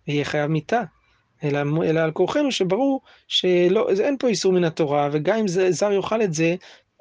ויהיה 0.07 0.25
חייב 0.25 0.51
מיתה. 0.51 0.81
אלא, 1.43 1.59
אלא 1.83 1.99
על 1.99 2.11
כורחנו 2.11 2.51
שברור 2.51 3.01
שאין 3.27 4.17
פה 4.19 4.27
איסור 4.27 4.53
מן 4.53 4.63
התורה, 4.63 5.09
וגם 5.11 5.37
אם 5.37 5.47
זר 5.47 5.91
יאכל 5.91 6.21
את 6.21 6.33
זה, 6.33 6.55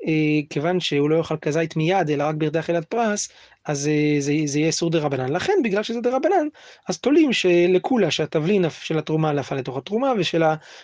אה, 0.06 0.40
כיוון 0.50 0.80
שהוא 0.80 1.11
לא 1.11 1.16
יאכל 1.16 1.37
כזית 1.37 1.76
מיד, 1.76 2.11
אלא 2.11 2.25
רק 2.25 2.35
בכדי 2.35 2.59
אכילת 2.59 2.85
פרס, 2.85 3.28
אז 3.66 3.88
אה, 3.88 4.16
זה, 4.20 4.32
זה 4.44 4.59
יהיה 4.59 4.66
איסור 4.66 4.90
דה 4.90 4.99
רבנן. 4.99 5.32
לכן, 5.32 5.52
בגלל 5.64 5.82
שזה 5.82 6.00
דה 6.00 6.16
רבנן, 6.16 6.47
אז 6.88 6.99
תולים 6.99 7.32
שלכולה 7.32 8.11
שהתבלין 8.11 8.64
של 8.70 8.99
התרומה 8.99 9.32
נפל 9.32 9.54
לתוך 9.54 9.76
התרומה, 9.76 10.12
ושל 10.18 10.42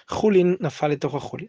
החולין 0.08 0.56
נפל 0.60 0.88
לתוך 0.88 1.14
החולין. 1.14 1.48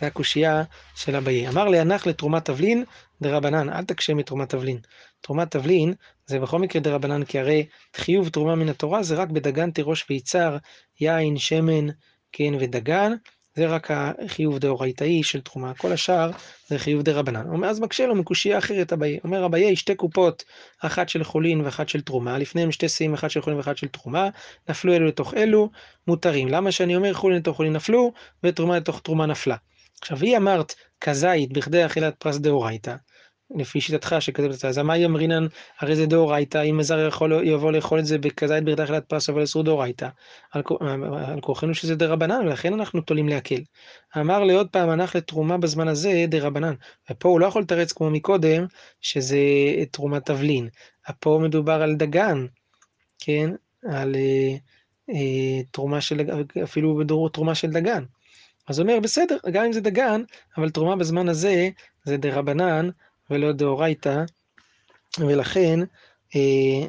זה 0.00 0.06
הקושייה 0.06 0.62
של 0.94 1.16
אביי. 1.16 1.48
אמר 1.48 1.64
להנח 1.64 2.06
לתרומת 2.06 2.44
תבלין 2.44 2.84
דרבנן, 3.22 3.70
אל 3.70 3.84
תקשה 3.84 4.14
מתרומת 4.14 4.48
תבלין. 4.48 4.78
תרומת 5.20 5.50
תבלין 5.50 5.94
זה 6.26 6.40
בכל 6.40 6.58
מקרה 6.58 6.82
דרבנן, 6.82 7.24
כי 7.24 7.38
הרי 7.38 7.66
חיוב 7.96 8.28
תרומה 8.28 8.54
מן 8.54 8.68
התורה 8.68 9.02
זה 9.02 9.14
רק 9.14 9.28
בדגן 9.28 9.70
תירוש 9.70 10.06
ויצהר, 10.10 10.56
יין, 11.00 11.38
שמן, 11.38 11.86
כן, 12.32 12.54
ודגן, 12.60 13.12
זה 13.56 13.66
רק 13.66 13.90
החיוב 13.90 14.58
דאורייתאי 14.58 15.22
של 15.22 15.40
תרומה, 15.40 15.74
כל 15.74 15.92
השאר 15.92 16.30
זה 16.68 16.78
חיוב 16.78 17.02
דרבנן. 17.02 17.64
אז 17.64 17.80
מקשה 17.80 18.06
לו 18.06 18.14
מקושייה 18.14 18.58
אחרת 18.58 18.92
אביי. 18.92 19.18
אומר 19.24 19.46
אביי, 19.46 19.76
שתי 19.76 19.94
קופות, 19.94 20.44
אחת 20.80 21.08
של 21.08 21.24
חולין 21.24 21.60
ואחת 21.60 21.88
של 21.88 22.00
תרומה, 22.00 22.38
לפניהם 22.38 22.72
שתי 22.72 22.88
שיאים, 22.88 23.14
אחת 23.14 23.30
של 23.30 23.42
חולין 23.42 23.56
ואחת 23.56 23.76
של 23.76 23.88
תרומה, 23.88 24.28
נפלו 24.68 24.94
אלו 24.94 25.06
לתוך 25.06 25.34
אלו, 25.34 25.70
מותרים. 26.06 26.48
למה 26.48 26.72
שאני 26.72 26.96
אומר 26.96 27.14
חולין 27.14 27.38
לתוך 27.38 27.56
חולין 27.56 27.72
נפלו, 27.72 28.12
ותרומה 28.42 28.76
לתוך 28.76 29.00
תרומה 29.00 29.26
נפלה? 29.26 29.56
עכשיו, 30.00 30.18
היא 30.22 30.36
אמרת 30.36 30.74
כזית 31.00 31.52
בכדי 31.52 31.86
אכילת 31.86 32.14
פרס 32.18 32.36
דאורייתא, 32.36 32.94
לפי 33.54 33.80
שיטתך 33.80 34.16
שכתבת 34.20 34.64
אז 34.64 34.78
מה 34.78 34.96
יאמרינן, 34.96 35.46
הרי 35.78 35.96
זה 35.96 36.06
דאורייתא, 36.06 36.62
אם 36.62 36.80
הזר 36.80 37.06
יכול 37.08 37.32
יבוא 37.44 37.72
לאכול 37.72 37.98
את 37.98 38.06
זה 38.06 38.18
בכזית 38.18 38.64
בכדי 38.64 38.84
אכילת 38.84 39.04
פרס, 39.08 39.28
אבל 39.28 39.44
אסור 39.44 39.62
דאורייתא, 39.62 40.08
על, 40.52 40.62
על 41.26 41.40
כורחנו 41.40 41.74
שזה 41.74 41.96
דרבנן, 41.96 42.46
ולכן 42.46 42.72
אנחנו 42.72 43.00
תולים 43.00 43.28
להקל. 43.28 43.60
אמר 44.16 44.44
לי 44.44 44.54
עוד 44.54 44.68
פעם, 44.68 44.88
הנח 44.88 45.16
לתרומה 45.16 45.58
בזמן 45.58 45.88
הזה 45.88 46.24
דרבנן, 46.28 46.74
ופה 47.10 47.28
הוא 47.28 47.40
לא 47.40 47.46
יכול 47.46 47.62
לתרץ 47.62 47.92
כמו 47.92 48.10
מקודם, 48.10 48.66
שזה 49.00 49.38
תרומת 49.90 50.26
תבלין, 50.26 50.68
פה 51.20 51.38
מדובר 51.42 51.82
על 51.82 51.94
דגן, 51.94 52.46
כן, 53.18 53.50
על 53.88 54.14
אה, 54.14 54.56
אה, 55.10 55.62
תרומה 55.70 56.00
של, 56.00 56.20
אפילו 56.62 57.04
תרומה 57.32 57.54
של 57.54 57.70
דגן. 57.70 58.04
אז 58.68 58.78
הוא 58.78 58.88
אומר, 58.88 59.00
בסדר, 59.00 59.36
גם 59.52 59.64
אם 59.64 59.72
זה 59.72 59.80
דגן, 59.80 60.22
אבל 60.58 60.70
תרומה 60.70 60.96
בזמן 60.96 61.28
הזה 61.28 61.68
זה 62.04 62.16
דה 62.16 62.34
רבנן 62.34 62.88
ולא 63.30 63.52
דאורייתא, 63.52 64.24
ולכן, 65.18 65.80
אה, 66.36 66.86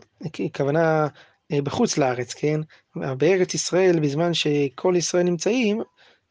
כוונה 0.55 1.07
אה, 1.51 1.61
בחוץ 1.61 1.97
לארץ, 1.97 2.33
כן? 2.33 2.61
בארץ 2.95 3.53
ישראל, 3.53 3.99
בזמן 3.99 4.33
שכל 4.33 4.93
ישראל 4.97 5.23
נמצאים, 5.23 5.81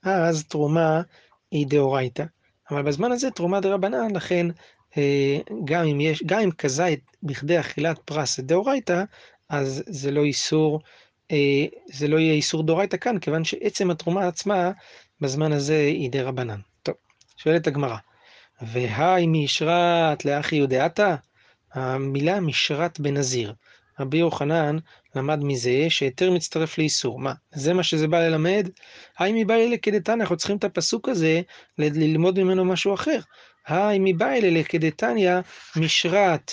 אז 0.02 0.44
תרומה 0.44 1.02
היא 1.50 1.66
דאורייתא. 1.66 2.24
אבל 2.70 2.82
בזמן 2.82 3.12
הזה 3.12 3.30
תרומה 3.30 3.60
דה 3.60 3.74
רבנן, 3.74 4.16
לכן 4.16 4.46
אה, 4.96 5.38
גם 5.64 5.84
אם 5.84 6.00
יש, 6.00 6.22
גם 6.26 6.40
אם 6.40 6.50
כזית 6.50 7.00
בכדי 7.22 7.60
אכילת 7.60 7.98
פרס 7.98 8.40
דאורייתא, 8.40 9.04
אז 9.48 9.82
זה 9.86 10.10
לא 10.10 10.24
איסור, 10.24 10.80
זה 11.92 12.08
לא 12.08 12.18
יהיה 12.18 12.34
איסור 12.34 12.62
דאורייתא 12.62 12.96
כאן, 12.96 13.18
כיוון 13.18 13.44
שעצם 13.44 13.90
התרומה 13.90 14.28
עצמה 14.28 14.70
בזמן 15.20 15.52
הזה 15.52 15.76
היא 15.76 16.10
דה 16.10 16.22
רבנן. 16.22 16.60
טוב, 16.82 16.94
שואלת 17.36 17.66
הגמרא, 17.66 17.96
והי 18.62 19.26
מישרת 19.26 20.24
לאחי 20.24 20.56
יודעתה? 20.56 21.16
המילה 21.72 22.40
מישרת 22.40 23.00
בנזיר. 23.00 23.54
רבי 24.00 24.18
יוחנן 24.18 24.78
למד 25.14 25.38
מזה 25.42 25.86
שהיתר 25.88 26.30
מצטרף 26.30 26.78
לאיסור. 26.78 27.18
מה, 27.18 27.32
זה 27.54 27.74
מה 27.74 27.82
שזה 27.82 28.08
בא 28.08 28.28
ללמד? 28.28 28.68
האם 29.18 29.34
מבא 29.34 29.54
אלה 29.54 29.76
כדתניא, 29.76 30.14
אנחנו 30.14 30.36
צריכים 30.36 30.56
את 30.56 30.64
הפסוק 30.64 31.08
הזה 31.08 31.40
ללמוד 31.78 32.42
ממנו 32.42 32.64
משהו 32.64 32.94
אחר. 32.94 33.20
האם 33.66 34.04
מבא 34.04 34.32
אלה 34.32 34.50
לכדתניא, 34.50 35.32
מישרת 35.76 36.52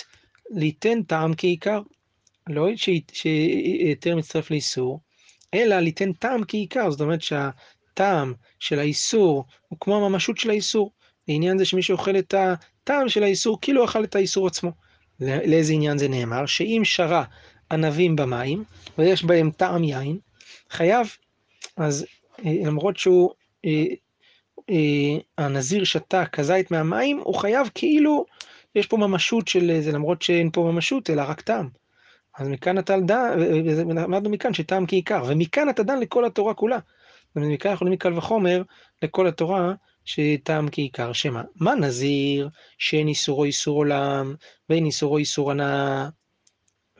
ליתן 0.50 1.02
טעם 1.02 1.32
כעיקר. 1.36 1.80
לא 2.48 2.68
שהיתר 3.12 4.16
מצטרף 4.16 4.50
לאיסור, 4.50 5.00
אלא 5.54 5.78
ליתן 5.78 6.12
טעם 6.12 6.42
כעיקר, 6.48 6.90
זאת 6.90 7.00
אומרת 7.00 7.22
שהטעם 7.22 8.34
של 8.58 8.78
האיסור 8.78 9.44
הוא 9.68 9.78
כמו 9.80 10.06
הממשות 10.06 10.38
של 10.38 10.50
האיסור. 10.50 10.92
לעניין 11.28 11.58
זה 11.58 11.64
שמי 11.64 11.82
שאוכל 11.82 12.18
את 12.18 12.34
הטעם 12.34 13.08
של 13.08 13.22
האיסור, 13.22 13.58
כאילו 13.60 13.84
אכל 13.84 14.04
את 14.04 14.14
האיסור 14.14 14.46
עצמו. 14.46 14.72
לאיזה 15.20 15.72
עניין 15.72 15.98
זה 15.98 16.08
נאמר? 16.08 16.46
שאם 16.46 16.82
שרה 16.84 17.24
ענבים 17.72 18.16
במים, 18.16 18.64
ויש 18.98 19.24
בהם 19.24 19.50
טעם 19.50 19.84
יין, 19.84 20.18
חייב, 20.70 21.06
אז 21.76 22.06
אה, 22.44 22.52
למרות 22.66 22.96
שהוא, 22.96 23.30
אה, 23.64 23.84
אה, 24.70 25.18
הנזיר 25.38 25.84
שתה 25.84 26.26
כזית 26.26 26.70
מהמים, 26.70 27.20
הוא 27.24 27.34
חייב 27.34 27.70
כאילו, 27.74 28.24
יש 28.74 28.86
פה 28.86 28.96
ממשות 28.96 29.48
של 29.48 29.80
זה, 29.80 29.92
למרות 29.92 30.22
שאין 30.22 30.50
פה 30.50 30.70
ממשות, 30.72 31.10
אלא 31.10 31.22
רק 31.22 31.40
טעם. 31.40 31.68
אז 32.38 32.48
מכאן 32.48 32.78
אתה 32.78 33.00
דן, 33.00 33.38
למדנו 33.88 34.30
מכאן 34.30 34.54
שטעם 34.54 34.86
כעיקר, 34.86 35.24
ומכאן 35.26 35.68
אתה 35.68 35.82
דן 35.82 35.98
לכל 35.98 36.24
התורה 36.24 36.54
כולה. 36.54 36.78
ומכאן 37.36 37.72
יכולים 37.72 37.92
מקל 37.92 38.18
וחומר 38.18 38.62
לכל 39.02 39.26
התורה 39.26 39.74
שטעם 40.04 40.68
כעיקר, 40.72 41.12
שמה? 41.12 41.42
מה 41.56 41.74
נזיר 41.74 42.48
שאין 42.78 43.08
איסורו 43.08 43.44
איסור 43.44 43.76
עולם, 43.76 44.34
ואין 44.68 44.86
איסורו 44.86 45.18
איסור 45.18 45.50
הנאה, 45.50 46.08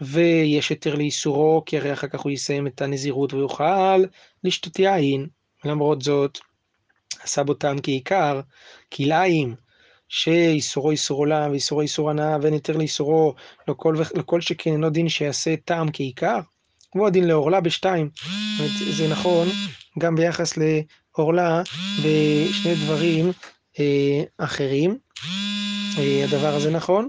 ויש 0.00 0.71
היתר 0.71 0.94
לאיסורו, 0.94 1.62
כי 1.66 1.78
הרי 1.78 1.92
אחר 1.92 2.06
כך 2.06 2.21
הוא 2.21 2.32
יסיים 2.32 2.66
את 2.66 2.82
הנזירות 2.82 3.35
ויוכל 3.35 4.04
לשתות 4.44 4.78
יין. 4.78 5.26
למרות 5.64 6.02
זאת, 6.02 6.38
עשה 7.23 7.42
בו 7.42 7.54
טעם 7.54 7.78
כעיקר, 7.82 8.40
כלאיים, 8.92 9.54
שאיסורו 10.09 10.90
איסור 10.90 11.18
עולם 11.18 11.50
ואיסורו 11.50 11.80
איסור 11.80 12.11
הנאה 12.11 12.37
ואין 12.42 12.54
היתר 12.54 12.76
לאיסורו, 12.76 13.35
לכל, 13.68 13.97
לכל 14.14 14.40
שכן 14.40 14.73
אינו 14.73 14.90
דין 14.90 15.09
שיעשה 15.09 15.54
טעם 15.64 15.88
כעיקר, 15.92 16.38
כמו 16.92 17.06
הדין 17.06 17.28
לעורלה 17.28 17.61
בשתיים. 17.61 18.11
זה 18.90 19.09
נכון 19.09 19.49
גם 19.99 20.14
ביחס 20.14 20.56
לעורלה 21.19 21.62
בשני 21.99 22.75
דברים 22.85 23.33
אה, 23.78 24.25
אחרים. 24.38 24.99
אה, 25.99 26.25
הדבר 26.25 26.54
הזה 26.54 26.71
נכון. 26.71 27.09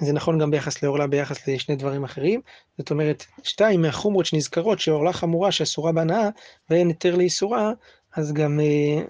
זה 0.00 0.12
נכון 0.12 0.38
גם 0.38 0.50
ביחס 0.50 0.82
לעורלה 0.82 1.06
ביחס 1.06 1.48
לשני 1.48 1.76
דברים 1.76 2.04
אחרים. 2.04 2.40
זאת 2.78 2.90
אומרת, 2.90 3.24
שתיים 3.42 3.82
מהחומרות 3.82 4.26
שנזכרות 4.26 4.80
שעורלה 4.80 5.12
חמורה 5.12 5.52
שאסורה 5.52 5.92
בהנאה 5.92 6.28
ואין 6.70 6.88
היתר 6.88 7.16
לאיסורה, 7.16 7.72
אז 8.16 8.32
גם 8.32 8.60
אה, 8.60 9.02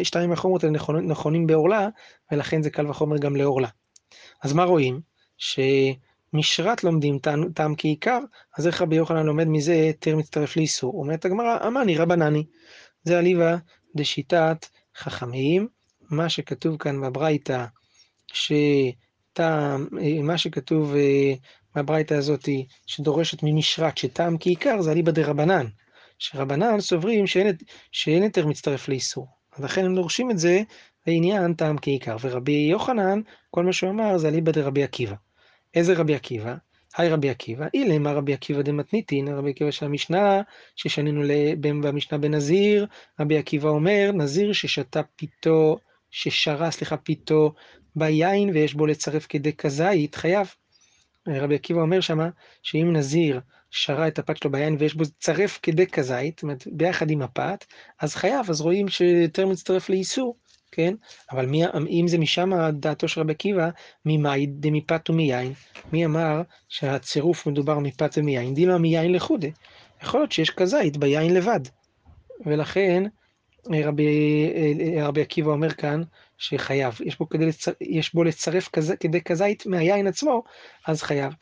בשתיים 0.00 0.30
מהחומרות 0.30 0.64
האלה 0.64 0.74
נכונים, 0.74 1.08
נכונים 1.08 1.46
בעורלה, 1.46 1.88
ולכן 2.32 2.62
זה 2.62 2.70
קל 2.70 2.90
וחומר 2.90 3.18
גם 3.18 3.36
לעורלה. 3.36 3.68
אז 4.42 4.52
מה 4.52 4.64
רואים? 4.64 5.00
שמשרת 6.34 6.84
לומדים 6.84 7.18
טעם, 7.54 7.74
כעיקר, 7.78 8.18
אז 8.58 8.66
איך 8.66 8.82
רבי 8.82 8.96
יוחנן 8.96 9.26
לומד 9.26 9.48
מזה 9.48 9.72
היתר 9.72 10.16
מצטרף 10.16 10.56
לאיסור? 10.56 10.94
אומרת 10.94 11.24
הגמרא, 11.24 11.66
אמני 11.66 11.96
רבנני. 11.96 12.44
זה 13.02 13.18
אליבא 13.18 13.56
דשיטת 13.96 14.66
חכמים, 14.96 15.68
מה 16.10 16.28
שכתוב 16.28 16.76
כאן 16.76 17.00
בברייתא, 17.00 17.64
שטעם, 18.32 19.88
מה 20.22 20.38
שכתוב 20.38 20.94
אה, 20.94 21.34
בברייתא 21.76 22.14
הזאת, 22.14 22.48
שדורשת 22.86 23.38
ממשרת 23.42 23.98
שטעם 23.98 24.36
כעיקר, 24.40 24.82
זה 24.82 24.92
אליבא 24.92 25.12
דרבנן. 25.12 25.66
שרבנן 26.18 26.80
סוברים 26.80 27.24
שאין 27.92 28.22
היתר 28.22 28.46
מצטרף 28.46 28.88
לאיסור. 28.88 29.26
אז 29.52 29.64
לכן 29.64 29.84
הם 29.84 29.94
דורשים 29.94 30.30
את 30.30 30.38
זה 30.38 30.62
לעניין 31.06 31.54
טעם 31.54 31.76
כעיקר. 31.82 32.16
ורבי 32.20 32.68
יוחנן, 32.70 33.20
כל 33.50 33.64
מה 33.64 33.72
שהוא 33.72 33.90
אמר 33.90 34.18
זה 34.18 34.28
אליבא 34.28 34.52
דרבי 34.52 34.82
עקיבא. 34.82 35.14
איזה 35.74 35.94
רבי 35.94 36.14
עקיבא? 36.14 36.54
היי 36.96 37.08
רבי 37.08 37.30
עקיבא, 37.30 37.66
אילמה 37.74 38.12
רבי 38.12 38.34
עקיבא 38.34 38.62
דמתניתין, 38.62 39.28
רבי 39.28 39.50
עקיבא 39.50 39.70
של 39.70 39.86
המשנה, 39.86 40.42
ששנינו 40.76 41.22
במשנה 41.60 42.18
בנזיר, 42.18 42.86
רבי 43.20 43.38
עקיבא 43.38 43.68
אומר, 43.68 44.10
נזיר 44.14 44.52
ששתה 44.52 45.02
פיתו, 45.16 45.78
ששרה, 46.10 46.70
סליחה, 46.70 46.96
פיתו 46.96 47.52
ביין 47.96 48.50
ויש 48.50 48.74
בו 48.74 48.86
לצרף 48.86 49.26
כדי 49.28 49.52
כזית, 49.52 50.14
חייב. 50.14 50.54
רבי 51.28 51.54
עקיבא 51.54 51.80
אומר 51.80 52.00
שמה, 52.00 52.28
שאם 52.62 52.92
נזיר 52.92 53.40
שרה 53.70 54.08
את 54.08 54.18
הפת 54.18 54.36
שלו 54.36 54.50
ביין 54.50 54.76
ויש 54.78 54.94
בו 54.94 55.04
צרף 55.18 55.58
כדי 55.62 55.86
כזית, 55.86 56.34
זאת 56.36 56.42
אומרת, 56.42 56.64
ביחד 56.72 57.10
עם 57.10 57.22
הפת, 57.22 57.64
אז 58.00 58.14
חייב, 58.14 58.50
אז 58.50 58.60
רואים 58.60 58.88
שיותר 58.88 59.46
מצטרף 59.46 59.88
לאיסור, 59.88 60.36
כן? 60.74 60.94
אבל 61.32 61.46
מי, 61.46 61.64
אם 61.90 62.04
זה 62.08 62.18
משם 62.18 62.50
דעתו 62.72 63.08
של 63.08 63.20
רבי 63.20 63.32
עקיבא, 63.32 63.68
ממאי 64.04 64.46
דמפת 64.46 65.10
ומיין, 65.10 65.52
מי 65.92 66.04
אמר 66.04 66.42
שהצירוף 66.68 67.46
מדובר 67.46 67.78
מפת 67.78 68.10
ומיין? 68.16 68.54
דימה 68.54 68.78
מיין 68.78 69.12
לחודה. 69.12 69.48
יכול 70.02 70.20
להיות 70.20 70.32
שיש 70.32 70.50
כזית 70.50 70.96
ביין 70.96 71.34
לבד. 71.34 71.60
ולכן 72.46 73.02
רבי, 73.84 74.50
רבי 75.02 75.20
עקיבא 75.20 75.50
אומר 75.50 75.70
כאן 75.70 76.02
שחייב, 76.38 76.98
יש 77.04 77.18
בו, 77.18 77.28
כדי 77.28 77.46
לצר, 77.46 77.72
יש 77.80 78.14
בו 78.14 78.24
לצרף 78.24 78.68
כז, 78.68 78.92
כדי 79.00 79.20
כזית 79.20 79.66
מהיין 79.66 80.06
עצמו, 80.06 80.42
אז 80.86 81.02
חייב. 81.02 81.32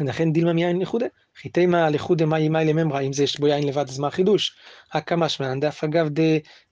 ולכן 0.00 0.32
דילמה 0.32 0.52
מיין 0.52 0.80
לחודה. 0.80 1.06
חיטי 1.36 1.66
מה 1.66 1.90
לחודה 1.90 2.26
מאי 2.26 2.48
מאי 2.48 2.64
לממרא, 2.64 3.00
אם 3.00 3.12
זה 3.12 3.24
יש 3.24 3.40
בו 3.40 3.46
יין 3.46 3.66
לבד, 3.66 3.88
אז 3.88 3.98
מה 3.98 4.08
החידוש? 4.08 4.56
הקמה 4.92 5.28
שמען 5.28 5.60
דף 5.60 5.84
אגב 5.84 6.08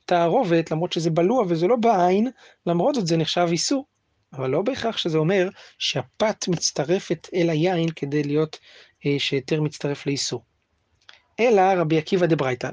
דתערובת, 0.06 0.70
למרות 0.70 0.92
שזה 0.92 1.10
בלוע 1.10 1.44
וזה 1.48 1.66
לא 1.66 1.76
בעין, 1.76 2.30
למרות 2.66 2.94
זאת 2.94 3.06
זה 3.06 3.16
נחשב 3.16 3.46
איסור. 3.50 3.86
אבל 4.32 4.50
לא 4.50 4.62
בהכרח 4.62 4.96
שזה 4.96 5.18
אומר 5.18 5.48
שהפת 5.78 6.48
מצטרפת 6.48 7.28
אל 7.34 7.50
היין 7.50 7.90
כדי 7.90 8.22
להיות, 8.22 8.58
אה, 9.06 9.14
שהיתר 9.18 9.60
מצטרף 9.60 10.06
לאיסור. 10.06 10.44
אלא 11.40 11.62
רבי 11.76 11.98
עקיבא 11.98 12.26
דברייתא. 12.26 12.70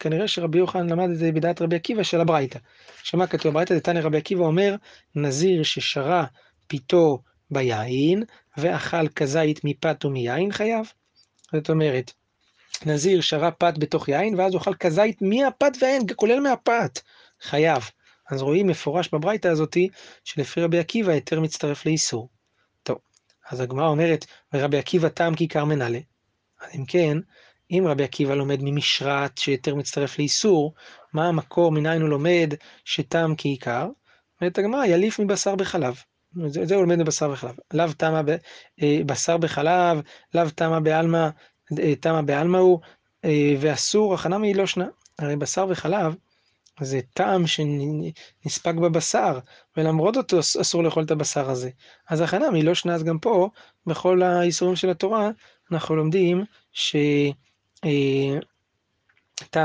כנראה 0.00 0.28
שרבי 0.28 0.58
יוחנן 0.58 0.88
למד 0.88 1.10
את 1.10 1.18
זה 1.18 1.32
בדעת 1.32 1.62
רבי 1.62 1.76
עקיבא 1.76 2.02
של 2.02 2.20
הברייתא. 2.20 2.58
שמה 3.02 3.26
כתוב 3.26 3.50
בברייתא? 3.50 3.74
דתניא 3.74 4.00
רבי 4.00 4.16
עקיבא 4.16 4.44
אומר, 4.44 4.74
נזיר 5.14 5.62
ששרה 5.62 6.24
פיתו 6.66 7.22
ביין, 7.50 8.22
ואכל 8.56 9.08
כזית 9.08 9.60
מפת 9.64 10.04
ומיין 10.04 10.52
חייב. 10.52 10.92
זאת 11.52 11.70
אומרת, 11.70 12.12
נזיר 12.86 13.20
שרה 13.20 13.50
פת 13.50 13.74
בתוך 13.78 14.08
יין, 14.08 14.34
ואז 14.38 14.54
אוכל 14.54 14.74
כזית 14.74 15.22
מהפת 15.22 15.72
והיין, 15.80 16.02
כולל 16.16 16.40
מהפת, 16.40 17.00
חייב. 17.42 17.90
אז 18.30 18.42
רואים 18.42 18.66
מפורש 18.66 19.08
בברייתא 19.12 19.48
הזאתי, 19.48 19.88
שלפי 20.24 20.60
רבי 20.60 20.78
עקיבא 20.78 21.12
היתר 21.12 21.40
מצטרף 21.40 21.86
לאיסור. 21.86 22.28
טוב, 22.82 22.98
אז 23.50 23.60
הגמרא 23.60 23.88
אומרת, 23.88 24.26
ורבי 24.52 24.78
עקיבא 24.78 25.08
טעם 25.08 25.34
כיכר 25.34 25.64
מנהלה. 25.64 25.98
אז 26.60 26.74
אם 26.74 26.84
כן, 26.84 27.18
אם 27.70 27.84
רבי 27.86 28.04
עקיבא 28.04 28.34
לומד 28.34 28.58
ממשרת 28.62 29.38
שיתר 29.38 29.74
מצטרף 29.74 30.18
לאיסור, 30.18 30.74
מה 31.12 31.28
המקור, 31.28 31.72
מניין 31.72 32.02
הוא 32.02 32.08
לומד 32.08 32.54
שטעם 32.84 33.34
כעיקר? 33.38 33.88
אומרת 34.40 34.58
הגמרא, 34.58 34.84
יליף 34.84 35.18
מבשר 35.18 35.54
בחלב. 35.54 35.94
זה, 36.46 36.66
זה 36.66 36.74
הוא 36.74 36.82
לומד 36.82 36.98
בבשר 36.98 37.30
וחלב. 37.32 37.54
לאו 37.72 37.92
תמה 37.92 38.22
בבשר 38.82 39.36
בחלב, 39.36 40.00
לאו 40.34 40.50
תמה 40.54 40.80
בעלמא, 40.80 41.16
אה, 41.16 41.30
תמה 42.00 42.22
בעלמא 42.22 42.58
הוא, 42.58 42.80
אה, 43.24 43.54
ואסור 43.60 44.14
הכנה 44.14 44.38
מי 44.38 44.54
לא 44.54 44.66
שנה. 44.66 44.86
הרי 45.18 45.36
בשר 45.36 45.66
וחלב 45.70 46.14
זה 46.80 47.00
טעם 47.14 47.44
שנספג 47.46 48.74
בבשר, 48.82 49.38
ולמרות 49.76 50.16
אותו 50.16 50.40
אסור 50.40 50.84
לאכול 50.84 51.02
את 51.04 51.10
הבשר 51.10 51.50
הזה. 51.50 51.70
אז 52.08 52.20
הכנה 52.20 52.50
מי 52.50 52.62
לא 52.62 52.74
שנה, 52.74 52.94
אז 52.94 53.04
גם 53.04 53.18
פה, 53.18 53.48
בכל 53.86 54.22
האיסורים 54.22 54.76
של 54.76 54.90
התורה, 54.90 55.30
אנחנו 55.72 55.96
לומדים 55.96 56.44
שטעם 56.72 57.32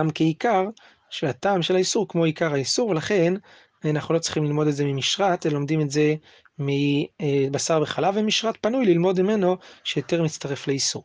אה, 0.07 0.13
כעיקר, 0.15 0.65
שהטעם 1.09 1.61
של 1.61 1.75
האיסור 1.75 2.07
כמו 2.07 2.23
עיקר 2.23 2.53
האיסור, 2.53 2.89
ולכן 2.89 3.33
אנחנו 3.85 4.13
לא 4.13 4.19
צריכים 4.19 4.43
ללמוד 4.43 4.67
את 4.67 4.75
זה 4.75 4.85
ממשרת, 4.85 5.45
אלא 5.45 5.53
לומדים 5.53 5.81
את 5.81 5.91
זה 5.91 6.15
מבשר 6.59 7.79
וחלב, 7.83 8.13
ומשרת 8.17 8.57
פנוי 8.61 8.85
ללמוד 8.85 9.21
ממנו 9.21 9.57
שיותר 9.83 10.23
מצטרף 10.23 10.67
לאיסור. 10.67 11.03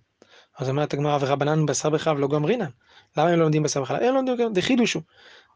אז 0.58 0.68
אומרת 0.68 0.94
הגמרא, 0.94 1.18
ורבנן 1.20 1.66
בשר 1.66 1.88
וחלב 1.92 2.18
לא 2.18 2.28
גמרינן. 2.28 2.70
למה 3.16 3.28
הם 3.28 3.38
לא 3.38 3.42
לומדים 3.42 3.62
בשר 3.62 3.82
וחלב? 3.82 4.02
הם 4.02 4.14
לומדים, 4.14 4.54
זה 4.54 4.62
חידושו. 4.62 5.00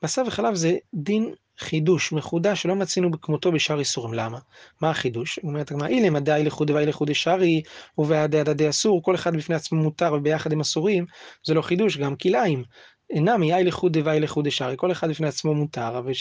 בשר 0.03 0.23
וחלב 0.27 0.55
זה 0.55 0.77
דין 0.95 1.35
חידוש, 1.59 2.13
מחודש, 2.13 2.63
שלא 2.63 2.75
מצינו 2.75 3.21
כמותו 3.21 3.53
בשאר 3.53 3.79
איסורים. 3.79 4.15
למה? 4.15 4.39
מה 4.81 4.91
החידוש? 4.91 5.39
אומרת 5.45 5.71
הגמרא, 5.71 5.89
אילם 5.89 6.17
עדיי 6.17 6.45
לחודי 6.45 6.73
ואי 6.73 6.87
לחודי 6.87 7.15
שרי, 7.15 7.63
ובעדי 7.99 8.41
עדי 8.41 8.69
אסור, 8.69 9.03
כל 9.03 9.15
אחד 9.15 9.37
בפני 9.37 9.55
עצמו 9.55 9.83
מותר 9.83 10.15
וביחד 10.15 10.53
הם 10.53 10.61
אסורים, 10.61 11.07
זה 11.47 11.55
לא 11.55 11.63
חידוש, 11.63 11.97
גם 11.97 12.17
כלאיים. 12.17 12.65
אינם 13.11 13.43
אי 13.43 13.65
לחוד 13.65 13.93
דווי 13.93 14.21
לחוד 14.21 14.47
דשארי, 14.47 14.75
כל 14.77 14.93
אחד 14.93 15.11
בפני 15.11 15.27
עצמו 15.27 15.55
מותר, 15.55 15.99
אבל 15.99 16.13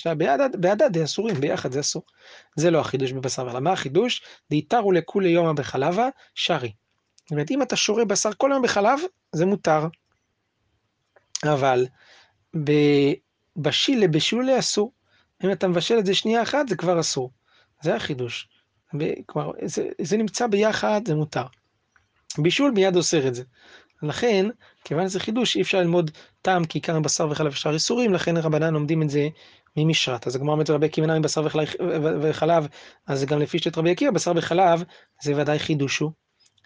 בעדה 0.60 0.90
די 0.90 1.04
אסורים, 1.04 1.36
ביחד 1.36 1.72
זה 1.72 1.80
אסור. 1.80 2.04
זה 2.56 2.72
לא 2.72 2.80
החידוש 2.80 3.12
בבשר 3.12 3.48
וחלב. 3.48 3.60
מה 3.60 3.72
החידוש? 3.72 4.22
דהיתרו 4.50 4.92
לכולי 4.92 5.30
יומא 5.30 5.54
בחלבה, 5.54 6.10
שרי. 6.36 6.72
זאת 7.28 7.32
אומרת, 7.32 7.52
אם 7.52 7.62
אתה 7.62 7.76
שורה 7.76 8.06
בשר 8.06 8.30
כל 8.38 8.50
יום 8.54 8.64
בחלב, 8.64 9.00
זה 9.32 9.46
מותר. 9.46 9.88
אבל 11.44 11.86
בשילה, 13.58 14.04
לבשולה 14.04 14.60
אסור. 14.60 14.92
אם 15.44 15.52
אתה 15.52 15.68
מבשל 15.68 16.00
את 16.00 16.06
זה 16.06 16.16
שנייה 16.16 16.42
אחת, 16.42 16.70
זה 16.70 16.76
כבר 16.76 17.00
אסור. 17.00 17.32
זה 17.82 17.96
החידוש. 17.96 18.50
כלומר, 19.26 19.52
זה, 19.66 19.90
זה 20.02 20.18
נמצא 20.18 20.48
ביחד, 20.48 21.02
זה 21.08 21.16
מותר. 21.16 21.44
בישול 22.38 22.72
מיד 22.72 22.96
אוסר 22.96 23.28
את 23.28 23.36
זה. 23.36 23.44
לכן, 24.04 24.46
כיוון 24.84 25.10
שזה 25.10 25.20
חידוש, 25.20 25.56
אי 25.56 25.62
אפשר 25.62 25.78
ללמוד 25.78 26.12
טעם 26.42 26.66
כי 26.66 26.78
עיקר 26.78 27.00
בשר 27.00 27.28
וחלב 27.32 27.52
ושאר 27.52 27.74
איסורים, 27.74 28.14
לכן 28.14 28.38
רבנן 28.38 28.74
לומדים 28.74 29.02
את 29.02 29.10
זה 29.10 29.28
ממשרת. 29.78 30.28
אז 30.28 30.36
הגמרא 30.36 30.54
אומרת 30.54 30.70
רבי 30.70 30.86
עקיבא 30.86 31.08
נמי 31.08 31.20
בשר 31.20 31.48
וחלב, 32.22 32.68
אז 33.08 33.26
גם 33.26 33.40
לפי 33.40 33.60
שאת 33.60 33.78
רבי 33.78 33.92
עקיבא, 33.92 34.12
בשר 34.12 34.32
וחלב 34.36 34.84
זה 35.24 35.42
ודאי 35.42 35.60
חידוש 35.60 36.00
הוא. 36.00 36.12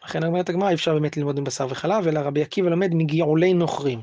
לכן 0.03 0.23
אומרת 0.23 0.49
הגמרא, 0.49 0.69
אי 0.69 0.73
אפשר 0.73 0.93
באמת 0.93 1.17
ללמוד 1.17 1.37
עם 1.37 1.43
בשר 1.43 1.67
וחלב, 1.69 2.07
אלא 2.07 2.19
רבי 2.19 2.41
עקיבא 2.41 2.69
לומד 2.69 2.93
מגעולי 2.93 3.53
נוכרים. 3.53 4.01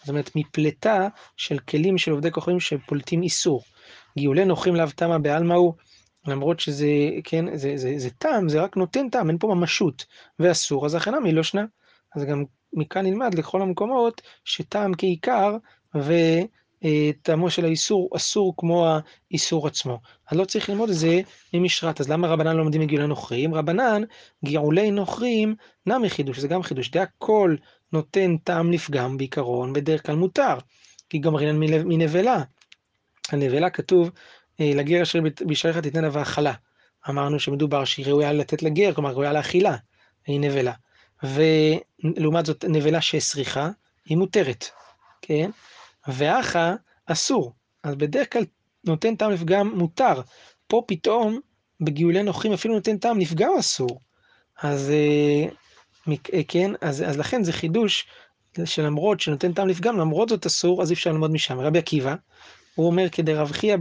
זאת 0.00 0.08
אומרת, 0.08 0.30
מפלטה 0.34 1.08
של 1.36 1.58
כלים 1.58 1.98
של 1.98 2.10
עובדי 2.10 2.30
כוכבים 2.30 2.60
שפולטים 2.60 3.22
איסור. 3.22 3.62
גאולי 4.18 4.44
נוכרים 4.44 4.76
לאו 4.76 4.86
תמה 4.96 5.18
בעלמא 5.18 5.54
הוא, 5.54 5.74
למרות 6.26 6.60
שזה, 6.60 6.88
כן, 7.24 7.56
זה, 7.56 7.72
זה, 7.76 7.94
זה 7.96 8.10
טעם, 8.10 8.48
זה 8.48 8.60
רק 8.60 8.76
נותן 8.76 9.08
טעם, 9.08 9.28
אין 9.28 9.38
פה 9.38 9.46
ממשות, 9.46 10.06
ואסור, 10.38 10.86
אז 10.86 10.94
הכנה 10.94 11.20
מי 11.20 11.32
לא 11.32 11.42
שנה. 11.42 11.64
אז 12.16 12.24
גם 12.24 12.44
מכאן 12.72 13.06
נלמד 13.06 13.34
לכל 13.34 13.62
המקומות 13.62 14.22
שטעם 14.44 14.92
כעיקר, 14.98 15.56
וטעמו 16.86 17.50
של 17.50 17.64
האיסור 17.64 18.10
אסור 18.16 18.54
כמו 18.56 18.86
האיסור 19.30 19.66
עצמו. 19.66 20.00
אז 20.30 20.38
לא 20.38 20.44
צריך 20.44 20.68
ללמוד 20.68 20.88
את 20.88 20.94
זה 20.94 21.20
ממשרת. 21.54 22.00
אז 22.00 22.08
למה 22.08 22.28
רבנן 22.28 22.56
לא 22.56 22.62
לומדים 22.62 22.80
מגאולי 22.80 23.06
נוכרים? 23.06 23.54
רבנן, 23.54 24.02
גאולי 24.44 24.90
נוכרים, 24.90 25.54
נמי 25.86 26.10
חידוש, 26.10 26.38
זה 26.38 26.48
גם 26.48 26.62
חידוש. 26.62 26.90
די 26.90 27.00
הכל 27.00 27.56
נותן 27.92 28.36
טעם 28.36 28.72
לפגם 28.72 29.16
בעיקרון, 29.16 29.72
בדרך 29.72 30.06
כלל 30.06 30.16
מותר. 30.16 30.58
כי 31.10 31.18
גם 31.18 31.34
רינן 31.34 31.58
מנבלה. 31.84 32.42
הנבלה 33.32 33.70
כתוב, 33.70 34.10
אה, 34.60 34.72
לגר 34.74 35.02
אשר 35.02 35.20
בשעריך 35.46 35.78
תתננה 35.78 36.08
והאכלה. 36.12 36.52
אמרנו 37.08 37.40
שמדובר 37.40 37.84
שהיא 37.84 38.06
ראויה 38.06 38.32
לתת 38.32 38.62
לגר, 38.62 38.94
כלומר 38.94 39.10
ראויה 39.10 39.32
לאכילה, 39.32 39.76
היא 40.26 40.40
נבלה. 40.40 40.72
ולעומת 41.22 42.46
זאת 42.46 42.64
נבלה 42.68 43.00
שהסריחה, 43.00 43.70
היא 44.06 44.16
מותרת, 44.16 44.64
כן? 45.22 45.50
ואחה 46.08 46.74
אסור. 47.06 47.52
אז 47.82 47.94
בדרך 47.94 48.32
כלל 48.32 48.44
נותן 48.84 49.16
טעם 49.16 49.30
לפגם 49.30 49.78
מותר. 49.78 50.20
פה 50.66 50.82
פתאום 50.86 51.40
בגאולי 51.80 52.22
נוכרים 52.22 52.52
אפילו 52.52 52.74
נותן 52.74 52.98
טעם 52.98 53.18
לפגם 53.18 53.50
אסור. 53.58 54.00
אז 54.62 54.90
אה, 54.90 55.46
כן, 56.48 56.70
אז, 56.80 57.02
אז 57.02 57.18
לכן 57.18 57.44
זה 57.44 57.52
חידוש 57.52 58.06
שלמרות 58.64 59.20
שנותן 59.20 59.52
טעם 59.52 59.68
לפגם, 59.68 59.98
למרות 59.98 60.28
זאת 60.28 60.46
אסור, 60.46 60.82
אז 60.82 60.90
אי 60.90 60.94
אפשר 60.94 61.12
ללמוד 61.12 61.30
משם. 61.30 61.60
רבי 61.60 61.78
עקיבא, 61.78 62.14
הוא 62.74 62.86
אומר 62.86 63.08
כדרב 63.08 63.52
חייא 63.52 63.76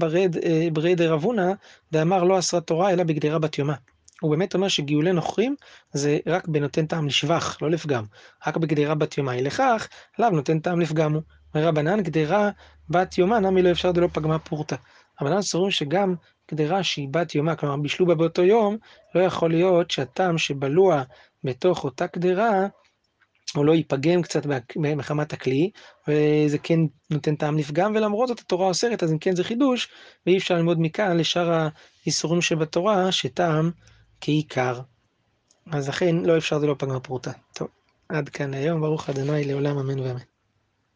ברי 0.73 0.95
דרב 0.95 1.23
הונא, 1.23 1.51
דאמר 1.91 2.23
לא 2.23 2.39
אסרה 2.39 2.61
תורה 2.61 2.91
אלא 2.93 3.03
בגדרה 3.03 3.39
בת 3.39 3.57
יומה. 3.57 3.75
הוא 4.21 4.31
באמת 4.31 4.53
אומר 4.53 4.67
שגאולי 4.67 5.13
נוכרים 5.13 5.55
זה 5.93 6.17
רק 6.27 6.47
בנותן 6.47 6.85
טעם 6.85 7.07
לשבח, 7.07 7.57
לא 7.61 7.71
לפגם. 7.71 8.03
רק 8.47 8.57
בגדרה 8.57 8.95
בת 8.95 9.17
יומי. 9.17 9.41
לכך, 9.41 9.87
לאו 10.19 10.29
נותן 10.29 10.59
טעם 10.59 10.79
לפגמו. 10.79 11.19
ורבנן 11.55 12.01
גדרה 12.01 12.49
בת 12.89 13.17
יומה, 13.17 13.39
נמי 13.39 13.61
לא 13.61 13.71
אפשר 13.71 13.91
דלא 13.91 14.07
פגמה 14.13 14.39
פורתא. 14.39 14.75
רבנן 15.21 15.41
סבורים 15.41 15.71
שגם 15.71 16.15
גדרה 16.51 16.83
שהיא 16.83 17.07
בת 17.11 17.35
יומה, 17.35 17.55
כלומר 17.55 17.77
בישלו 17.77 18.05
בה 18.05 18.15
באותו 18.15 18.43
יום, 18.43 18.77
לא 19.15 19.21
יכול 19.21 19.51
להיות 19.51 19.91
שהטעם 19.91 20.37
שבלוע 20.37 21.03
בתוך 21.43 21.83
אותה 21.83 22.05
גדרה, 22.15 22.67
הוא 23.55 23.65
לא 23.65 23.71
ייפגם 23.71 24.21
קצת 24.21 24.45
מחמת 24.75 25.33
הכלי, 25.33 25.69
וזה 26.07 26.57
כן 26.57 26.79
נותן 27.09 27.35
טעם 27.35 27.57
לפגם, 27.57 27.95
ולמרות 27.95 28.27
זאת 28.27 28.39
התורה 28.39 28.67
אוסרת, 28.67 29.03
אז 29.03 29.11
אם 29.11 29.17
כן 29.17 29.35
זה 29.35 29.43
חידוש, 29.43 29.89
ואי 30.25 30.37
אפשר 30.37 30.55
ללמוד 30.55 30.77
מכאן 30.79 31.17
לשאר 31.17 31.67
האיסורים 32.05 32.41
שבתורה, 32.41 33.11
שטעם 33.11 33.71
כעיקר. 34.21 34.81
אז 35.71 35.89
לכן 35.89 36.15
לא 36.15 36.37
אפשר 36.37 36.59
זה 36.59 36.67
לא 36.67 36.75
פגמה 36.79 36.99
פרוטה. 36.99 37.31
טוב, 37.53 37.67
עד 38.09 38.29
כאן 38.29 38.53
היום, 38.53 38.81
ברוך 38.81 39.09
ה' 39.09 39.13
לעולם 39.45 39.77
אמן 39.77 39.99
ואמן. 39.99 40.34